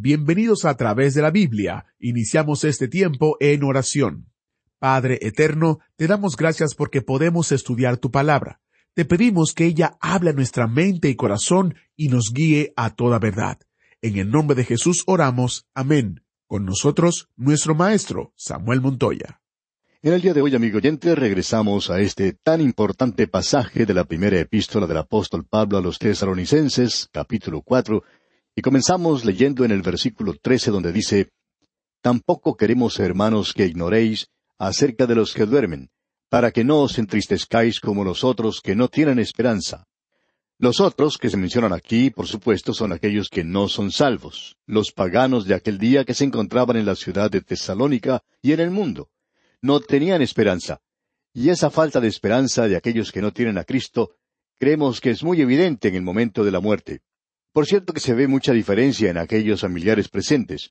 Bienvenidos 0.00 0.64
a 0.64 0.76
través 0.76 1.14
de 1.14 1.22
la 1.22 1.32
Biblia. 1.32 1.86
Iniciamos 1.98 2.62
este 2.62 2.86
tiempo 2.86 3.36
en 3.40 3.64
oración. 3.64 4.30
Padre 4.78 5.18
eterno, 5.22 5.80
te 5.96 6.06
damos 6.06 6.36
gracias 6.36 6.76
porque 6.76 7.02
podemos 7.02 7.50
estudiar 7.50 7.96
tu 7.96 8.12
palabra. 8.12 8.60
Te 8.94 9.04
pedimos 9.04 9.54
que 9.54 9.64
ella 9.64 9.98
hable 10.00 10.32
nuestra 10.34 10.68
mente 10.68 11.08
y 11.08 11.16
corazón 11.16 11.74
y 11.96 12.10
nos 12.10 12.30
guíe 12.32 12.72
a 12.76 12.94
toda 12.94 13.18
verdad. 13.18 13.58
En 14.00 14.16
el 14.18 14.30
nombre 14.30 14.54
de 14.54 14.62
Jesús 14.62 15.02
oramos. 15.08 15.66
Amén. 15.74 16.22
Con 16.46 16.64
nosotros, 16.64 17.28
nuestro 17.34 17.74
maestro, 17.74 18.32
Samuel 18.36 18.80
Montoya. 18.80 19.40
En 20.00 20.12
el 20.12 20.22
día 20.22 20.32
de 20.32 20.42
hoy, 20.42 20.54
amigo 20.54 20.78
oyente, 20.78 21.16
regresamos 21.16 21.90
a 21.90 21.98
este 21.98 22.32
tan 22.32 22.60
importante 22.60 23.26
pasaje 23.26 23.84
de 23.84 23.94
la 23.94 24.04
primera 24.04 24.38
epístola 24.38 24.86
del 24.86 24.98
apóstol 24.98 25.44
Pablo 25.44 25.76
a 25.76 25.80
los 25.80 25.98
tesalonicenses, 25.98 27.08
capítulo 27.10 27.62
cuatro, 27.62 28.04
y 28.58 28.60
comenzamos 28.60 29.24
leyendo 29.24 29.64
en 29.64 29.70
el 29.70 29.82
versículo 29.82 30.34
trece 30.34 30.72
donde 30.72 30.90
dice, 30.90 31.30
Tampoco 32.00 32.56
queremos, 32.56 32.98
hermanos, 32.98 33.52
que 33.52 33.64
ignoréis 33.64 34.26
acerca 34.58 35.06
de 35.06 35.14
los 35.14 35.32
que 35.32 35.46
duermen, 35.46 35.90
para 36.28 36.50
que 36.50 36.64
no 36.64 36.80
os 36.80 36.98
entristezcáis 36.98 37.78
como 37.78 38.02
los 38.02 38.24
otros 38.24 38.60
que 38.60 38.74
no 38.74 38.88
tienen 38.88 39.20
esperanza. 39.20 39.86
Los 40.58 40.80
otros 40.80 41.18
que 41.18 41.30
se 41.30 41.36
mencionan 41.36 41.72
aquí, 41.72 42.10
por 42.10 42.26
supuesto, 42.26 42.74
son 42.74 42.92
aquellos 42.92 43.28
que 43.28 43.44
no 43.44 43.68
son 43.68 43.92
salvos, 43.92 44.56
los 44.66 44.90
paganos 44.90 45.44
de 45.44 45.54
aquel 45.54 45.78
día 45.78 46.04
que 46.04 46.14
se 46.14 46.24
encontraban 46.24 46.78
en 46.78 46.86
la 46.86 46.96
ciudad 46.96 47.30
de 47.30 47.42
Tesalónica 47.42 48.24
y 48.42 48.54
en 48.54 48.58
el 48.58 48.72
mundo. 48.72 49.08
No 49.62 49.78
tenían 49.78 50.20
esperanza. 50.20 50.80
Y 51.32 51.50
esa 51.50 51.70
falta 51.70 52.00
de 52.00 52.08
esperanza 52.08 52.66
de 52.66 52.74
aquellos 52.74 53.12
que 53.12 53.22
no 53.22 53.32
tienen 53.32 53.56
a 53.56 53.62
Cristo, 53.62 54.16
creemos 54.58 55.00
que 55.00 55.10
es 55.10 55.22
muy 55.22 55.40
evidente 55.40 55.86
en 55.86 55.94
el 55.94 56.02
momento 56.02 56.42
de 56.42 56.50
la 56.50 56.58
muerte. 56.58 57.02
Por 57.58 57.66
cierto 57.66 57.92
que 57.92 57.98
se 57.98 58.14
ve 58.14 58.28
mucha 58.28 58.52
diferencia 58.52 59.10
en 59.10 59.18
aquellos 59.18 59.62
familiares 59.62 60.08
presentes. 60.08 60.70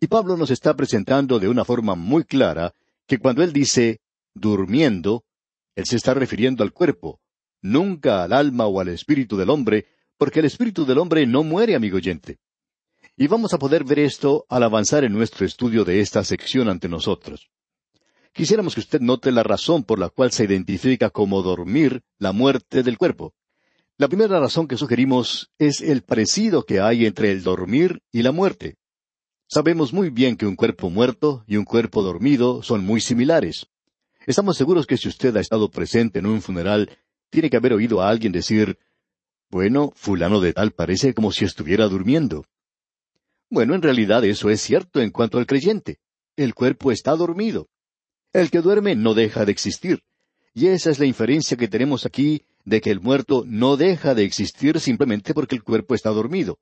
Y 0.00 0.06
Pablo 0.06 0.36
nos 0.36 0.52
está 0.52 0.76
presentando 0.76 1.40
de 1.40 1.48
una 1.48 1.64
forma 1.64 1.96
muy 1.96 2.22
clara 2.22 2.74
que 3.08 3.18
cuando 3.18 3.42
él 3.42 3.52
dice 3.52 4.00
durmiendo, 4.34 5.24
él 5.74 5.84
se 5.84 5.96
está 5.96 6.14
refiriendo 6.14 6.62
al 6.62 6.72
cuerpo, 6.72 7.20
nunca 7.60 8.22
al 8.22 8.32
alma 8.32 8.68
o 8.68 8.78
al 8.78 8.86
espíritu 8.86 9.36
del 9.36 9.50
hombre, 9.50 9.88
porque 10.16 10.38
el 10.38 10.44
espíritu 10.44 10.86
del 10.86 10.98
hombre 10.98 11.26
no 11.26 11.42
muere, 11.42 11.74
amigo 11.74 11.96
oyente. 11.96 12.38
Y 13.16 13.26
vamos 13.26 13.52
a 13.52 13.58
poder 13.58 13.82
ver 13.82 13.98
esto 13.98 14.46
al 14.48 14.62
avanzar 14.62 15.02
en 15.02 15.14
nuestro 15.14 15.44
estudio 15.44 15.84
de 15.84 15.98
esta 15.98 16.22
sección 16.22 16.68
ante 16.68 16.88
nosotros. 16.88 17.50
Quisiéramos 18.32 18.76
que 18.76 18.80
usted 18.82 19.00
note 19.00 19.32
la 19.32 19.42
razón 19.42 19.82
por 19.82 19.98
la 19.98 20.08
cual 20.08 20.30
se 20.30 20.44
identifica 20.44 21.10
como 21.10 21.42
dormir 21.42 22.04
la 22.16 22.30
muerte 22.30 22.84
del 22.84 22.96
cuerpo. 22.96 23.34
La 24.00 24.06
primera 24.06 24.38
razón 24.38 24.68
que 24.68 24.76
sugerimos 24.76 25.50
es 25.58 25.80
el 25.80 26.02
parecido 26.02 26.62
que 26.62 26.78
hay 26.78 27.04
entre 27.04 27.32
el 27.32 27.42
dormir 27.42 28.00
y 28.12 28.22
la 28.22 28.30
muerte. 28.30 28.76
Sabemos 29.48 29.92
muy 29.92 30.10
bien 30.10 30.36
que 30.36 30.46
un 30.46 30.54
cuerpo 30.54 30.88
muerto 30.88 31.42
y 31.48 31.56
un 31.56 31.64
cuerpo 31.64 32.04
dormido 32.04 32.62
son 32.62 32.84
muy 32.84 33.00
similares. 33.00 33.66
Estamos 34.24 34.56
seguros 34.56 34.86
que 34.86 34.96
si 34.96 35.08
usted 35.08 35.36
ha 35.36 35.40
estado 35.40 35.68
presente 35.68 36.20
en 36.20 36.26
un 36.26 36.40
funeral, 36.42 36.96
tiene 37.28 37.50
que 37.50 37.56
haber 37.56 37.72
oído 37.72 38.00
a 38.00 38.08
alguien 38.08 38.30
decir, 38.30 38.78
bueno, 39.50 39.92
fulano 39.96 40.40
de 40.40 40.52
tal 40.52 40.70
parece 40.70 41.12
como 41.12 41.32
si 41.32 41.44
estuviera 41.44 41.88
durmiendo. 41.88 42.46
Bueno, 43.50 43.74
en 43.74 43.82
realidad 43.82 44.24
eso 44.24 44.48
es 44.48 44.60
cierto 44.60 45.00
en 45.00 45.10
cuanto 45.10 45.38
al 45.38 45.46
creyente. 45.46 45.98
El 46.36 46.54
cuerpo 46.54 46.92
está 46.92 47.16
dormido. 47.16 47.68
El 48.32 48.52
que 48.52 48.60
duerme 48.60 48.94
no 48.94 49.14
deja 49.14 49.44
de 49.44 49.50
existir. 49.50 50.04
Y 50.54 50.68
esa 50.68 50.90
es 50.90 51.00
la 51.00 51.06
inferencia 51.06 51.56
que 51.56 51.66
tenemos 51.66 52.06
aquí 52.06 52.44
de 52.68 52.80
que 52.80 52.90
el 52.90 53.00
muerto 53.00 53.44
no 53.46 53.76
deja 53.76 54.14
de 54.14 54.24
existir 54.24 54.78
simplemente 54.80 55.32
porque 55.34 55.56
el 55.56 55.62
cuerpo 55.62 55.94
está 55.94 56.10
dormido. 56.10 56.58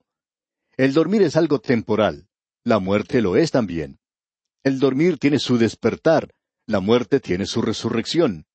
El 0.76 0.92
dormir 0.92 1.22
es 1.22 1.36
algo 1.36 1.58
temporal. 1.58 2.28
La 2.64 2.78
muerte 2.78 3.20
lo 3.20 3.36
es 3.36 3.50
también. 3.50 3.98
El 4.62 4.78
dormir 4.78 5.18
tiene 5.18 5.38
su 5.38 5.58
despertar. 5.58 6.32
La 6.66 6.80
muerte 6.80 7.20
tiene 7.20 7.46
su 7.46 7.62
resurrección. 7.62 8.46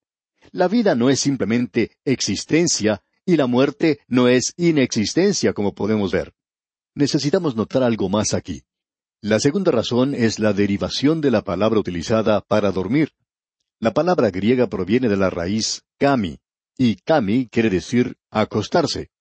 La 0.51 0.67
vida 0.67 0.95
no 0.95 1.09
es 1.09 1.19
simplemente 1.19 1.97
existencia 2.06 3.01
y 3.25 3.38
la 3.38 3.47
muerte 3.47 4.00
no 4.07 4.28
es 4.28 4.53
inexistencia 4.57 5.53
como 5.53 5.73
podemos 5.73 6.12
ver. 6.12 6.33
Necesitamos 6.95 7.56
notar 7.56 7.83
algo 7.83 8.09
más 8.09 8.33
aquí. 8.33 8.63
La 9.22 9.39
segunda 9.39 9.72
razón 9.72 10.16
es 10.16 10.39
la 10.39 10.51
derivación 10.51 11.22
de 11.22 11.31
la 11.31 11.44
palabra 11.44 11.79
utilizada 11.79 12.41
para 12.41 12.72
dormir. 12.72 13.12
La 13.79 13.94
palabra 13.94 14.29
griega 14.31 14.68
proviene 14.68 15.09
de 15.09 15.18
la 15.18 15.29
raíz 15.29 15.83
kami, 15.97 16.39
y 16.84 16.96
kami 16.96 17.47
quiere 17.47 17.69
decir 17.69 18.18
acostarse. 18.31 19.12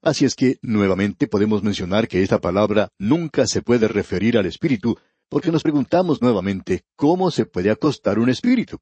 Así 0.00 0.24
es 0.24 0.36
que, 0.36 0.58
nuevamente, 0.62 1.26
podemos 1.26 1.64
mencionar 1.64 2.06
que 2.06 2.22
esta 2.22 2.40
palabra 2.40 2.90
nunca 2.96 3.48
se 3.48 3.60
puede 3.60 3.88
referir 3.88 4.38
al 4.38 4.46
espíritu, 4.46 4.96
porque 5.28 5.50
nos 5.50 5.64
preguntamos 5.64 6.22
nuevamente 6.22 6.84
cómo 6.94 7.32
se 7.32 7.44
puede 7.44 7.72
acostar 7.72 8.20
un 8.20 8.28
espíritu. 8.28 8.78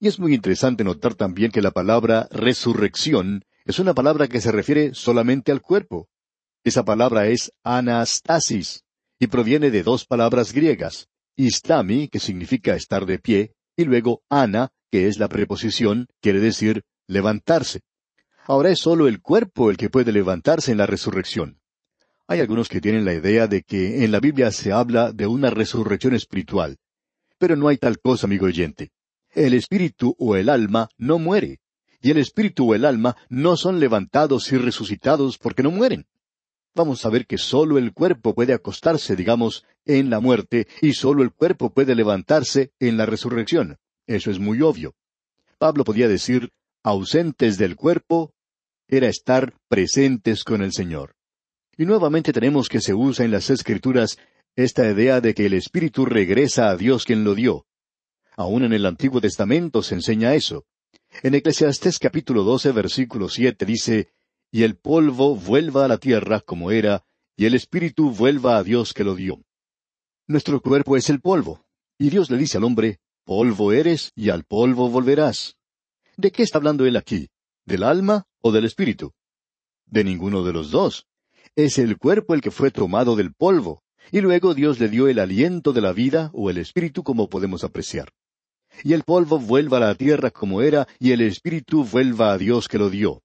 Y 0.00 0.08
es 0.08 0.18
muy 0.18 0.32
interesante 0.32 0.84
notar 0.84 1.16
también 1.16 1.50
que 1.50 1.60
la 1.60 1.70
palabra 1.70 2.28
resurrección 2.30 3.44
es 3.66 3.78
una 3.78 3.92
palabra 3.92 4.26
que 4.26 4.40
se 4.40 4.52
refiere 4.52 4.94
solamente 4.94 5.52
al 5.52 5.60
cuerpo. 5.60 6.08
Esa 6.64 6.82
palabra 6.82 7.26
es 7.26 7.52
anastasis, 7.62 8.84
y 9.18 9.26
proviene 9.26 9.70
de 9.70 9.82
dos 9.82 10.06
palabras 10.06 10.54
griegas, 10.54 11.10
istami, 11.36 12.08
que 12.08 12.20
significa 12.20 12.74
estar 12.74 13.04
de 13.04 13.18
pie, 13.18 13.52
y 13.76 13.84
luego 13.84 14.22
ana, 14.30 14.70
que 14.90 15.08
es 15.08 15.18
la 15.18 15.28
preposición, 15.28 16.06
quiere 16.22 16.40
decir 16.40 16.86
levantarse. 17.06 17.80
Ahora 18.44 18.70
es 18.70 18.78
solo 18.78 19.08
el 19.08 19.20
cuerpo 19.20 19.70
el 19.70 19.76
que 19.76 19.90
puede 19.90 20.12
levantarse 20.12 20.72
en 20.72 20.78
la 20.78 20.86
resurrección. 20.86 21.60
Hay 22.28 22.40
algunos 22.40 22.68
que 22.68 22.80
tienen 22.80 23.04
la 23.04 23.14
idea 23.14 23.46
de 23.46 23.62
que 23.62 24.04
en 24.04 24.12
la 24.12 24.20
Biblia 24.20 24.50
se 24.50 24.72
habla 24.72 25.12
de 25.12 25.26
una 25.26 25.50
resurrección 25.50 26.14
espiritual. 26.14 26.76
Pero 27.38 27.56
no 27.56 27.68
hay 27.68 27.76
tal 27.76 27.98
cosa, 27.98 28.26
amigo 28.26 28.46
oyente. 28.46 28.90
El 29.30 29.54
espíritu 29.54 30.16
o 30.18 30.36
el 30.36 30.48
alma 30.48 30.88
no 30.96 31.18
muere, 31.18 31.60
y 32.00 32.10
el 32.10 32.18
espíritu 32.18 32.70
o 32.70 32.74
el 32.74 32.84
alma 32.84 33.16
no 33.28 33.56
son 33.56 33.78
levantados 33.80 34.50
y 34.52 34.56
resucitados 34.56 35.38
porque 35.38 35.62
no 35.62 35.70
mueren. 35.70 36.06
Vamos 36.74 37.04
a 37.06 37.10
ver 37.10 37.26
que 37.26 37.38
sólo 37.38 37.78
el 37.78 37.92
cuerpo 37.92 38.34
puede 38.34 38.52
acostarse, 38.52 39.16
digamos, 39.16 39.64
en 39.84 40.10
la 40.10 40.20
muerte, 40.20 40.66
y 40.82 40.92
sólo 40.92 41.22
el 41.22 41.32
cuerpo 41.32 41.70
puede 41.70 41.94
levantarse 41.94 42.72
en 42.80 42.96
la 42.96 43.06
resurrección. 43.06 43.78
Eso 44.06 44.30
es 44.30 44.38
muy 44.38 44.60
obvio. 44.62 44.94
Pablo 45.58 45.84
podía 45.84 46.06
decir, 46.06 46.50
ausentes 46.86 47.58
del 47.58 47.74
cuerpo, 47.74 48.32
era 48.86 49.08
estar 49.08 49.54
presentes 49.66 50.44
con 50.44 50.62
el 50.62 50.72
Señor. 50.72 51.16
Y 51.76 51.84
nuevamente 51.84 52.32
tenemos 52.32 52.68
que 52.68 52.80
se 52.80 52.94
usa 52.94 53.24
en 53.24 53.32
las 53.32 53.50
Escrituras 53.50 54.18
esta 54.54 54.88
idea 54.88 55.20
de 55.20 55.34
que 55.34 55.46
el 55.46 55.54
Espíritu 55.54 56.06
regresa 56.06 56.70
a 56.70 56.76
Dios 56.76 57.04
quien 57.04 57.24
lo 57.24 57.34
dio. 57.34 57.66
Aún 58.36 58.62
en 58.62 58.72
el 58.72 58.86
Antiguo 58.86 59.20
Testamento 59.20 59.82
se 59.82 59.96
enseña 59.96 60.34
eso. 60.34 60.64
En 61.24 61.34
Eclesiastés 61.34 61.98
capítulo 61.98 62.44
12, 62.44 62.70
versículo 62.70 63.28
siete 63.28 63.66
dice, 63.66 64.12
Y 64.52 64.62
el 64.62 64.76
polvo 64.76 65.34
vuelva 65.34 65.86
a 65.86 65.88
la 65.88 65.98
tierra 65.98 66.38
como 66.40 66.70
era, 66.70 67.04
y 67.36 67.46
el 67.46 67.54
Espíritu 67.54 68.12
vuelva 68.12 68.58
a 68.58 68.62
Dios 68.62 68.92
que 68.94 69.02
lo 69.02 69.16
dio. 69.16 69.42
Nuestro 70.28 70.60
cuerpo 70.60 70.96
es 70.96 71.10
el 71.10 71.20
polvo, 71.20 71.66
y 71.98 72.10
Dios 72.10 72.30
le 72.30 72.36
dice 72.36 72.58
al 72.58 72.64
hombre, 72.64 73.00
Polvo 73.24 73.72
eres, 73.72 74.12
y 74.14 74.30
al 74.30 74.44
polvo 74.44 74.88
volverás. 74.88 75.56
¿De 76.18 76.32
qué 76.32 76.42
está 76.42 76.56
hablando 76.56 76.86
él 76.86 76.96
aquí? 76.96 77.28
¿Del 77.66 77.82
alma 77.82 78.26
o 78.40 78.50
del 78.50 78.64
espíritu? 78.64 79.12
De 79.84 80.02
ninguno 80.02 80.42
de 80.44 80.52
los 80.54 80.70
dos. 80.70 81.06
Es 81.54 81.78
el 81.78 81.98
cuerpo 81.98 82.32
el 82.32 82.40
que 82.40 82.50
fue 82.50 82.70
tomado 82.70 83.16
del 83.16 83.34
polvo, 83.34 83.82
y 84.10 84.22
luego 84.22 84.54
Dios 84.54 84.80
le 84.80 84.88
dio 84.88 85.08
el 85.08 85.18
aliento 85.18 85.74
de 85.74 85.82
la 85.82 85.92
vida 85.92 86.30
o 86.32 86.48
el 86.48 86.56
espíritu 86.56 87.02
como 87.02 87.28
podemos 87.28 87.64
apreciar. 87.64 88.12
Y 88.82 88.94
el 88.94 89.02
polvo 89.02 89.38
vuelva 89.38 89.76
a 89.76 89.80
la 89.80 89.94
tierra 89.94 90.30
como 90.30 90.62
era, 90.62 90.88
y 90.98 91.12
el 91.12 91.20
espíritu 91.20 91.84
vuelva 91.84 92.32
a 92.32 92.38
Dios 92.38 92.66
que 92.66 92.78
lo 92.78 92.88
dio. 92.88 93.22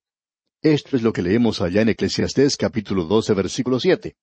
Esto 0.62 0.98
es 0.98 1.02
lo 1.02 1.14
que 1.14 1.22
leemos 1.22 1.62
allá 1.62 1.82
en 1.82 1.90
Eclesiastés 1.90 2.58
capítulo 2.58 3.06
12 3.06 3.34
versículo 3.34 3.80
7. 3.80 4.16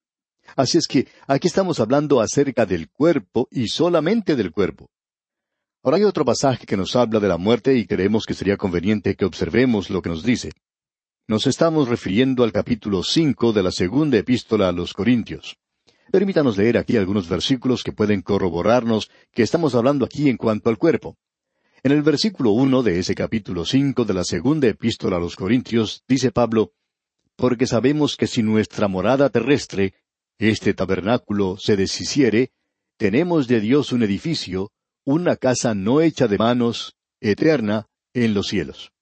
Así 0.56 0.76
es 0.76 0.86
que 0.86 1.08
aquí 1.26 1.48
estamos 1.48 1.80
hablando 1.80 2.20
acerca 2.20 2.66
del 2.66 2.90
cuerpo 2.90 3.48
y 3.50 3.68
solamente 3.68 4.36
del 4.36 4.52
cuerpo. 4.52 4.90
Ahora 5.82 5.96
hay 5.98 6.04
otro 6.04 6.24
pasaje 6.24 6.66
que 6.66 6.76
nos 6.76 6.96
habla 6.96 7.20
de 7.20 7.28
la 7.28 7.38
muerte 7.38 7.76
y 7.76 7.86
creemos 7.86 8.26
que 8.26 8.34
sería 8.34 8.56
conveniente 8.56 9.14
que 9.14 9.24
observemos 9.24 9.90
lo 9.90 10.02
que 10.02 10.08
nos 10.08 10.24
dice. 10.24 10.50
Nos 11.28 11.46
estamos 11.46 11.88
refiriendo 11.88 12.42
al 12.42 12.52
capítulo 12.52 13.04
cinco 13.04 13.52
de 13.52 13.62
la 13.62 13.70
segunda 13.70 14.18
epístola 14.18 14.68
a 14.68 14.72
los 14.72 14.92
Corintios. 14.92 15.56
Permítanos 16.10 16.56
leer 16.56 16.78
aquí 16.78 16.96
algunos 16.96 17.28
versículos 17.28 17.84
que 17.84 17.92
pueden 17.92 18.22
corroborarnos 18.22 19.10
que 19.30 19.42
estamos 19.42 19.74
hablando 19.74 20.04
aquí 20.04 20.28
en 20.28 20.36
cuanto 20.36 20.68
al 20.68 20.78
cuerpo. 20.78 21.16
En 21.84 21.92
el 21.92 22.02
versículo 22.02 22.50
uno 22.50 22.82
de 22.82 22.98
ese 22.98 23.14
capítulo 23.14 23.64
cinco 23.64 24.04
de 24.04 24.14
la 24.14 24.24
segunda 24.24 24.66
epístola 24.66 25.16
a 25.16 25.20
los 25.20 25.36
Corintios 25.36 26.02
dice 26.08 26.32
Pablo 26.32 26.72
Porque 27.36 27.66
sabemos 27.66 28.16
que 28.16 28.26
si 28.26 28.42
nuestra 28.42 28.88
morada 28.88 29.30
terrestre, 29.30 29.94
este 30.38 30.74
tabernáculo, 30.74 31.56
se 31.56 31.76
deshiciere, 31.76 32.50
tenemos 32.96 33.46
de 33.46 33.60
Dios 33.60 33.92
un 33.92 34.02
edificio, 34.02 34.72
una 35.10 35.36
casa 35.36 35.74
no 35.74 36.02
hecha 36.02 36.28
de 36.28 36.36
manos, 36.36 36.94
eterna, 37.18 37.86
en 38.12 38.34
los 38.34 38.48
cielos. 38.48 38.92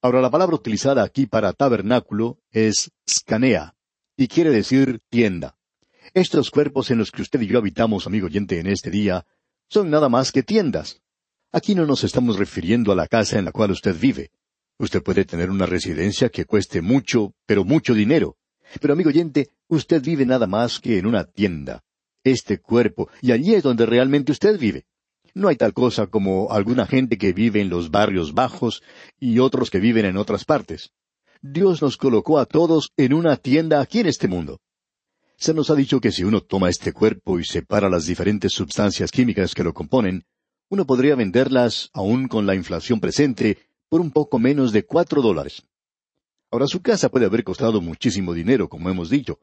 Ahora 0.00 0.22
la 0.22 0.30
palabra 0.30 0.56
utilizada 0.56 1.02
aquí 1.02 1.26
para 1.26 1.52
tabernáculo 1.52 2.38
es 2.50 2.90
scanea, 3.06 3.74
y 4.16 4.26
quiere 4.28 4.48
decir 4.48 5.02
tienda. 5.10 5.58
Estos 6.14 6.50
cuerpos 6.50 6.90
en 6.90 6.96
los 6.96 7.10
que 7.10 7.20
usted 7.20 7.42
y 7.42 7.46
yo 7.46 7.58
habitamos, 7.58 8.06
amigo 8.06 8.24
oyente, 8.24 8.58
en 8.58 8.68
este 8.68 8.90
día, 8.90 9.26
son 9.68 9.90
nada 9.90 10.08
más 10.08 10.32
que 10.32 10.42
tiendas. 10.42 11.02
Aquí 11.52 11.74
no 11.74 11.84
nos 11.84 12.04
estamos 12.04 12.38
refiriendo 12.38 12.90
a 12.90 12.96
la 12.96 13.06
casa 13.06 13.38
en 13.38 13.44
la 13.44 13.52
cual 13.52 13.72
usted 13.72 13.94
vive. 14.00 14.30
Usted 14.78 15.02
puede 15.02 15.26
tener 15.26 15.50
una 15.50 15.66
residencia 15.66 16.30
que 16.30 16.46
cueste 16.46 16.80
mucho, 16.80 17.34
pero 17.44 17.64
mucho 17.64 17.92
dinero. 17.92 18.38
Pero 18.80 18.94
amigo 18.94 19.10
oyente, 19.10 19.50
usted 19.66 20.02
vive 20.02 20.24
nada 20.24 20.46
más 20.46 20.80
que 20.80 20.96
en 20.96 21.04
una 21.04 21.24
tienda. 21.24 21.84
Este 22.24 22.60
cuerpo, 22.62 23.10
y 23.20 23.32
allí 23.32 23.54
es 23.54 23.62
donde 23.62 23.84
realmente 23.84 24.32
usted 24.32 24.58
vive. 24.58 24.86
No 25.38 25.46
hay 25.46 25.54
tal 25.54 25.72
cosa 25.72 26.08
como 26.08 26.50
alguna 26.50 26.84
gente 26.84 27.16
que 27.16 27.32
vive 27.32 27.60
en 27.60 27.68
los 27.70 27.92
barrios 27.92 28.34
bajos 28.34 28.82
y 29.20 29.38
otros 29.38 29.70
que 29.70 29.78
viven 29.78 30.04
en 30.04 30.16
otras 30.16 30.44
partes. 30.44 30.90
Dios 31.40 31.80
nos 31.80 31.96
colocó 31.96 32.40
a 32.40 32.46
todos 32.46 32.90
en 32.96 33.14
una 33.14 33.36
tienda 33.36 33.80
aquí 33.80 34.00
en 34.00 34.08
este 34.08 34.26
mundo. 34.26 34.58
Se 35.36 35.54
nos 35.54 35.70
ha 35.70 35.76
dicho 35.76 36.00
que 36.00 36.10
si 36.10 36.24
uno 36.24 36.40
toma 36.40 36.70
este 36.70 36.92
cuerpo 36.92 37.38
y 37.38 37.44
separa 37.44 37.88
las 37.88 38.04
diferentes 38.04 38.52
sustancias 38.52 39.12
químicas 39.12 39.54
que 39.54 39.62
lo 39.62 39.72
componen, 39.72 40.24
uno 40.70 40.84
podría 40.86 41.14
venderlas, 41.14 41.90
aún 41.92 42.26
con 42.26 42.44
la 42.44 42.56
inflación 42.56 42.98
presente, 42.98 43.58
por 43.88 44.00
un 44.00 44.10
poco 44.10 44.40
menos 44.40 44.72
de 44.72 44.86
cuatro 44.86 45.22
dólares. 45.22 45.62
Ahora 46.50 46.66
su 46.66 46.82
casa 46.82 47.10
puede 47.10 47.26
haber 47.26 47.44
costado 47.44 47.80
muchísimo 47.80 48.34
dinero, 48.34 48.68
como 48.68 48.90
hemos 48.90 49.08
dicho. 49.08 49.38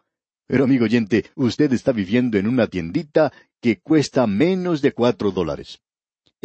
Pero 0.46 0.66
amigo 0.66 0.84
oyente, 0.84 1.24
usted 1.36 1.72
está 1.72 1.94
viviendo 1.94 2.38
en 2.38 2.48
una 2.48 2.68
tiendita 2.68 3.32
que 3.62 3.80
cuesta 3.80 4.28
menos 4.28 4.82
de 4.82 4.92
cuatro 4.92 5.32
dólares 5.32 5.80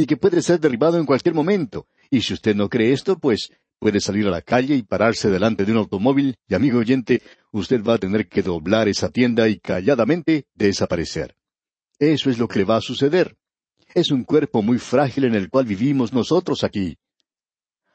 y 0.00 0.06
que 0.06 0.16
puede 0.16 0.40
ser 0.40 0.58
derribado 0.60 0.98
en 0.98 1.04
cualquier 1.04 1.34
momento. 1.34 1.86
Y 2.10 2.22
si 2.22 2.32
usted 2.32 2.56
no 2.56 2.70
cree 2.70 2.94
esto, 2.94 3.18
pues 3.18 3.52
puede 3.78 4.00
salir 4.00 4.26
a 4.26 4.30
la 4.30 4.40
calle 4.40 4.74
y 4.74 4.82
pararse 4.82 5.28
delante 5.28 5.66
de 5.66 5.72
un 5.72 5.78
automóvil 5.78 6.36
y, 6.48 6.54
amigo 6.54 6.78
oyente, 6.78 7.20
usted 7.52 7.84
va 7.84 7.94
a 7.94 7.98
tener 7.98 8.26
que 8.26 8.42
doblar 8.42 8.88
esa 8.88 9.10
tienda 9.10 9.46
y 9.46 9.58
calladamente 9.58 10.46
desaparecer. 10.54 11.36
Eso 11.98 12.30
es 12.30 12.38
lo 12.38 12.48
que 12.48 12.60
le 12.60 12.64
va 12.64 12.76
a 12.76 12.80
suceder. 12.80 13.36
Es 13.94 14.10
un 14.10 14.24
cuerpo 14.24 14.62
muy 14.62 14.78
frágil 14.78 15.24
en 15.24 15.34
el 15.34 15.50
cual 15.50 15.66
vivimos 15.66 16.14
nosotros 16.14 16.64
aquí. 16.64 16.96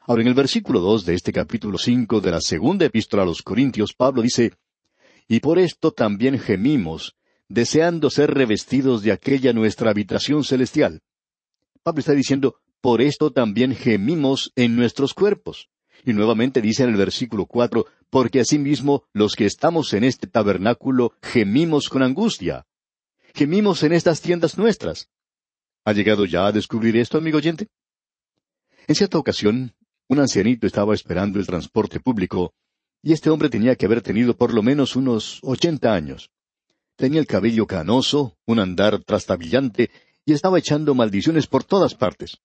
Ahora, 0.02 0.22
en 0.22 0.28
el 0.28 0.36
versículo 0.36 0.82
dos 0.82 1.06
de 1.06 1.16
este 1.16 1.34
capítulo 1.34 1.80
cinco 1.80 2.22
de 2.22 2.30
la 2.30 2.40
segunda 2.40 2.86
epístola 2.86 3.24
a 3.24 3.26
los 3.26 3.42
Corintios, 3.42 3.94
Pablo 3.94 4.22
dice, 4.22 4.54
Y 5.28 5.40
por 5.40 5.58
esto 5.58 5.92
también 5.92 6.38
gemimos, 6.38 7.16
deseando 7.50 8.12
ser 8.12 8.32
revestidos 8.32 9.02
de 9.02 9.12
aquella 9.12 9.54
nuestra 9.54 9.90
habitación 9.90 10.44
celestial 10.44 11.02
Pablo 11.86 12.00
está 12.00 12.14
diciendo, 12.14 12.56
por 12.82 13.00
esto 13.00 13.32
también 13.32 13.76
gemimos 13.76 14.52
en 14.56 14.76
nuestros 14.76 15.14
cuerpos. 15.14 15.70
Y 16.04 16.14
nuevamente 16.14 16.60
dice 16.60 16.82
en 16.82 16.90
el 16.90 16.96
versículo 16.96 17.46
cuatro, 17.46 17.86
porque 18.10 18.40
asimismo 18.40 19.04
los 19.14 19.36
que 19.36 19.46
estamos 19.46 19.94
en 19.94 20.04
este 20.04 20.26
tabernáculo 20.26 21.14
gemimos 21.22 21.88
con 21.88 22.02
angustia. 22.02 22.66
Gemimos 23.36 23.84
en 23.84 23.94
estas 23.94 24.20
tiendas 24.20 24.58
nuestras. 24.58 25.12
¿Ha 25.84 25.94
llegado 25.94 26.26
ya 26.26 26.48
a 26.48 26.52
descubrir 26.52 26.98
esto, 26.98 27.20
amigo 27.20 27.38
oyente? 27.38 27.68
En 28.88 28.96
cierta 28.96 29.20
ocasión, 29.20 29.76
un 30.08 30.20
ancianito 30.20 30.66
estaba 30.66 30.96
esperando 30.96 31.38
el 31.38 31.46
transporte 31.46 32.00
público, 32.00 32.56
y 33.04 33.14
este 33.14 33.30
hombre 33.30 33.50
tenía 33.50 33.76
que 33.76 33.86
haber 33.86 34.02
tenido 34.02 34.36
por 34.36 34.56
lo 34.56 34.64
menos 34.64 34.96
unos 34.96 35.40
ochenta 35.44 35.94
años. 35.94 36.32
Tenía 36.96 37.20
el 37.20 37.28
cabello 37.28 37.68
canoso, 37.68 38.40
un 38.48 38.58
andar 38.58 39.04
trastabillante 39.04 39.92
y 40.26 40.34
estaba 40.34 40.58
echando 40.58 40.96
maldiciones 40.96 41.48
por 41.48 41.64
todas 41.64 41.94
partes. 41.94 42.40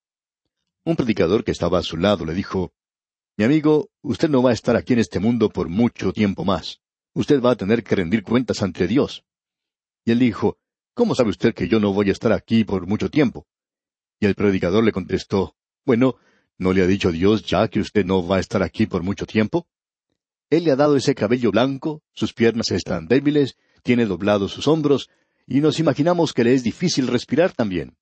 Un 0.85 0.97
predicador 0.97 1.45
que 1.45 1.51
estaba 1.51 1.79
a 1.79 1.83
su 1.83 1.97
lado 1.97 2.25
le 2.25 2.35
dijo, 2.35 2.73
Mi 3.37 3.45
amigo, 3.45 3.89
usted 4.03 4.29
no 4.29 4.43
va 4.43 4.51
a 4.51 4.55
estar 4.55 4.77
aquí 4.77 4.93
en 4.93 4.99
este 4.99 5.19
mundo 5.19 5.49
por 5.49 5.69
mucho 5.69 6.13
tiempo 6.13 6.45
más. 6.45 6.81
Usted 7.15 7.41
va 7.41 7.53
a 7.53 7.57
tener 7.57 7.83
que 7.83 7.97
rendir 7.97 8.23
cuentas 8.23 8.63
ante 8.63 8.87
Dios. 8.87 9.25
Y 10.05 10.13
él 10.13 10.19
dijo, 10.19 10.59
¿Cómo 10.95 11.15
sabe 11.15 11.31
usted 11.31 11.55
que 11.55 11.69
yo 11.69 11.81
no 11.81 11.93
voy 11.93 12.11
a 12.11 12.13
estar 12.13 12.33
aquí 12.33 12.65
por 12.65 12.87
mucho 12.87 13.11
tiempo? 13.11 13.47
Y 14.21 14.27
el 14.27 14.35
predicador 14.35 14.85
le 14.85 14.93
contestó, 14.93 15.57
Bueno, 15.87 16.17
¿no 16.59 16.75
le 16.75 16.83
ha 16.83 16.87
dicho 16.87 17.11
Dios 17.11 17.45
ya 17.45 17.69
que 17.69 17.81
usted 17.81 18.05
no 18.05 18.27
va 18.27 18.37
a 18.37 18.41
estar 18.41 18.63
aquí 18.63 18.87
por 18.87 19.03
mucho 19.03 19.27
tiempo? 19.27 19.67
Él 20.51 20.65
le 20.65 20.73
ha 20.73 20.77
dado 20.77 20.97
ese 20.97 21.15
cabello 21.15 21.51
blanco, 21.51 22.03
sus 22.13 22.35
piernas 22.35 22.71
están 22.73 23.07
débiles, 23.07 23.57
tiene 23.83 24.05
doblados 24.05 24.53
sus 24.53 24.67
hombros, 24.67 25.09
y 25.51 25.61
nos 25.61 25.81
imaginamos 25.81 26.33
que 26.33 26.45
le 26.45 26.55
es 26.55 26.63
difícil 26.63 27.09
respirar 27.09 27.53
también. 27.53 27.97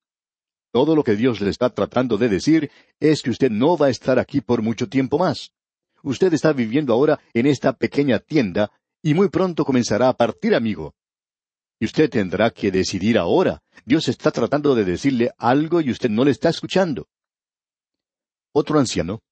Todo 0.70 0.94
lo 0.94 1.02
que 1.02 1.16
Dios 1.16 1.40
le 1.40 1.48
está 1.48 1.70
tratando 1.70 2.18
de 2.18 2.28
decir 2.28 2.70
es 3.00 3.22
que 3.22 3.30
usted 3.30 3.50
no 3.50 3.78
va 3.78 3.86
a 3.86 3.90
estar 3.90 4.18
aquí 4.18 4.42
por 4.42 4.60
mucho 4.60 4.86
tiempo 4.86 5.18
más. 5.18 5.54
Usted 6.02 6.30
está 6.34 6.52
viviendo 6.52 6.92
ahora 6.92 7.18
en 7.32 7.46
esta 7.46 7.72
pequeña 7.72 8.18
tienda 8.18 8.70
y 9.02 9.14
muy 9.14 9.30
pronto 9.30 9.64
comenzará 9.64 10.10
a 10.10 10.12
partir, 10.12 10.54
amigo. 10.54 10.94
Y 11.80 11.86
usted 11.86 12.10
tendrá 12.10 12.50
que 12.50 12.70
decidir 12.70 13.16
ahora. 13.16 13.62
Dios 13.86 14.08
está 14.08 14.30
tratando 14.30 14.74
de 14.74 14.84
decirle 14.84 15.30
algo 15.38 15.80
y 15.80 15.90
usted 15.90 16.10
no 16.10 16.26
le 16.26 16.32
está 16.32 16.50
escuchando. 16.50 17.08
Otro 18.52 18.78
anciano 18.78 19.22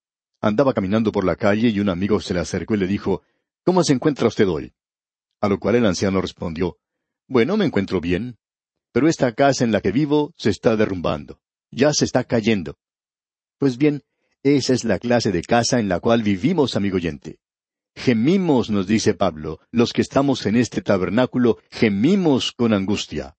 andaba 0.40 0.72
caminando 0.72 1.12
por 1.12 1.26
la 1.26 1.36
calle 1.36 1.68
y 1.68 1.80
un 1.80 1.90
amigo 1.90 2.18
se 2.20 2.32
le 2.32 2.40
acercó 2.40 2.76
y 2.76 2.78
le 2.78 2.86
dijo, 2.86 3.22
¿Cómo 3.62 3.84
se 3.84 3.92
encuentra 3.92 4.28
usted 4.28 4.48
hoy? 4.48 4.72
A 5.42 5.48
lo 5.48 5.58
cual 5.58 5.74
el 5.74 5.84
anciano 5.84 6.22
respondió, 6.22 6.78
bueno, 7.28 7.56
me 7.56 7.64
encuentro 7.64 8.00
bien. 8.00 8.36
Pero 8.92 9.08
esta 9.08 9.32
casa 9.32 9.64
en 9.64 9.72
la 9.72 9.80
que 9.80 9.92
vivo 9.92 10.32
se 10.36 10.50
está 10.50 10.76
derrumbando. 10.76 11.40
Ya 11.70 11.92
se 11.92 12.04
está 12.04 12.24
cayendo. 12.24 12.78
Pues 13.58 13.76
bien, 13.76 14.02
esa 14.42 14.72
es 14.72 14.84
la 14.84 14.98
clase 14.98 15.32
de 15.32 15.42
casa 15.42 15.80
en 15.80 15.88
la 15.88 16.00
cual 16.00 16.22
vivimos, 16.22 16.76
amigo 16.76 16.96
oyente. 16.96 17.38
Gemimos, 17.94 18.70
nos 18.70 18.86
dice 18.86 19.14
Pablo, 19.14 19.60
los 19.70 19.92
que 19.92 20.02
estamos 20.02 20.44
en 20.46 20.56
este 20.56 20.82
tabernáculo, 20.82 21.58
gemimos 21.70 22.52
con 22.52 22.72
angustia. 22.74 23.36